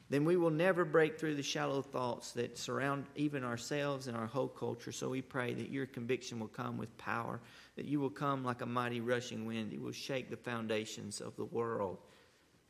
then 0.10 0.24
we 0.24 0.38
will 0.38 0.50
never 0.50 0.86
break 0.86 1.20
through 1.20 1.36
the 1.36 1.44
shallow 1.44 1.82
thoughts 1.82 2.32
that 2.32 2.58
surround 2.58 3.06
even 3.18 3.44
ourselves 3.44 4.08
and 4.08 4.16
our 4.16 4.26
whole 4.26 4.48
culture. 4.48 4.94
So 4.94 5.10
we 5.10 5.22
pray 5.22 5.54
that 5.54 5.70
your 5.70 5.86
conviction 5.86 6.40
will 6.40 6.48
come 6.48 6.78
with 6.78 6.98
power, 6.98 7.42
that 7.76 7.86
you 7.86 8.00
will 8.00 8.10
come 8.10 8.46
like 8.46 8.62
a 8.62 8.66
mighty 8.66 9.02
rushing 9.02 9.46
wind. 9.46 9.74
You 9.74 9.82
will 9.82 9.92
shake 9.92 10.30
the 10.30 10.38
foundations 10.38 11.20
of 11.20 11.36
the 11.36 11.44
world 11.44 11.98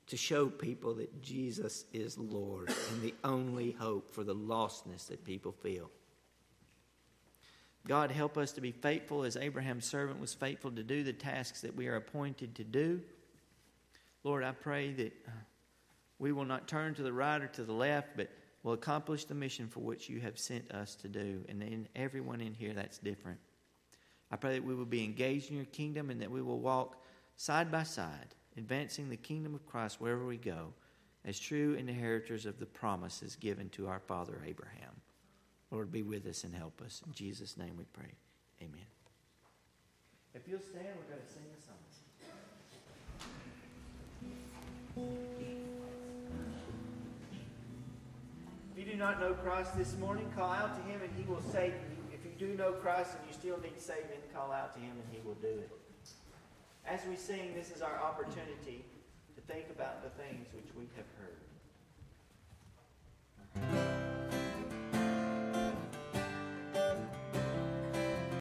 to 0.08 0.18
show 0.18 0.48
people 0.48 0.96
that 0.96 1.22
Jesus 1.22 1.86
is 1.94 2.18
Lord 2.18 2.70
and 2.70 3.04
the 3.04 3.14
only 3.24 3.72
hope 3.72 4.10
for 4.10 4.24
the 4.24 4.34
lostness 4.34 5.10
that 5.10 5.24
people 5.24 5.52
feel. 5.52 5.92
God, 7.88 8.10
help 8.10 8.36
us 8.36 8.54
to 8.54 8.62
be 8.62 8.72
faithful 8.72 9.24
as 9.24 9.38
Abraham's 9.38 9.86
servant 9.86 10.20
was 10.20 10.34
faithful 10.34 10.72
to 10.72 10.84
do 10.84 11.04
the 11.04 11.14
tasks 11.14 11.62
that 11.62 11.76
we 11.76 11.88
are 11.88 11.96
appointed 11.98 12.56
to 12.56 12.64
do. 12.64 13.02
Lord, 14.24 14.44
I 14.44 14.52
pray 14.52 14.92
that 14.94 15.14
uh, 15.28 15.32
we 16.20 16.32
will 16.32 16.46
not 16.46 16.68
turn 16.68 16.94
to 16.96 17.04
the 17.04 17.14
right 17.14 17.42
or 17.42 17.48
to 17.48 17.64
the 17.64 17.74
left, 17.74 18.10
but 18.16 18.30
will 18.64 18.74
accomplish 18.74 19.26
the 19.26 19.36
mission 19.36 19.68
for 19.68 19.80
which 19.80 20.10
you 20.10 20.20
have 20.20 20.38
sent 20.38 20.70
us 20.72 20.96
to 20.96 21.08
do. 21.08 21.44
And 21.48 21.62
in 21.62 21.88
everyone 21.96 22.42
in 22.42 22.54
here, 22.54 22.74
that's 22.74 22.98
different. 22.98 23.40
I 24.32 24.36
pray 24.36 24.54
that 24.54 24.64
we 24.64 24.76
will 24.76 24.86
be 24.86 25.04
engaged 25.04 25.52
in 25.52 25.56
your 25.56 25.66
kingdom 25.66 26.10
and 26.10 26.22
that 26.22 26.30
we 26.30 26.42
will 26.42 26.60
walk 26.60 27.02
side 27.38 27.72
by 27.72 27.84
side, 27.84 28.36
advancing 28.58 29.10
the 29.10 29.16
kingdom 29.16 29.56
of 29.56 29.66
Christ 29.66 30.02
wherever 30.02 30.26
we 30.26 30.38
go, 30.38 30.74
as 31.24 31.40
true 31.40 31.76
inheritors 31.76 32.46
of 32.46 32.60
the 32.60 32.66
promises 32.66 33.36
given 33.36 33.70
to 33.70 33.88
our 33.88 34.00
father 34.00 34.42
Abraham. 34.46 35.02
Lord, 35.72 35.92
be 35.92 36.02
with 36.02 36.26
us 36.26 36.44
and 36.44 36.54
help 36.54 36.82
us. 36.82 37.02
In 37.06 37.14
Jesus' 37.14 37.58
name 37.58 37.76
we 37.78 37.84
pray. 37.94 38.14
Amen. 38.62 38.86
If 40.34 40.48
you'll 40.48 40.60
stand, 40.60 40.88
we're 40.98 41.16
going 41.16 41.26
to 41.26 41.34
sing 41.34 41.44
If 48.72 48.78
you 48.78 48.86
do 48.92 48.98
not 48.98 49.20
know 49.20 49.34
Christ 49.34 49.78
this 49.78 49.98
morning, 49.98 50.32
call 50.36 50.52
out 50.52 50.76
to 50.76 50.82
him 50.92 51.02
and 51.02 51.12
he 51.18 51.24
will 51.24 51.42
save 51.52 51.74
you. 51.74 51.98
If 52.14 52.24
you 52.26 52.32
do 52.38 52.56
know 52.56 52.74
Christ 52.74 53.12
and 53.18 53.28
you 53.28 53.34
still 53.34 53.60
need 53.62 53.80
saving, 53.80 54.22
call 54.34 54.52
out 54.52 54.74
to 54.76 54.80
him 54.80 54.92
and 54.92 55.04
he 55.12 55.20
will 55.26 55.36
do 55.36 55.48
it. 55.48 55.72
As 56.86 57.02
we 57.10 57.16
sing, 57.16 57.54
this 57.54 57.72
is 57.72 57.82
our 57.82 58.00
opportunity 58.00 58.86
to 59.36 59.42
think 59.54 59.66
about 59.70 60.04
the 60.04 60.10
things 60.22 60.48
which 60.54 60.74
we 60.76 60.84
have 60.96 61.06
heard. 61.20 61.37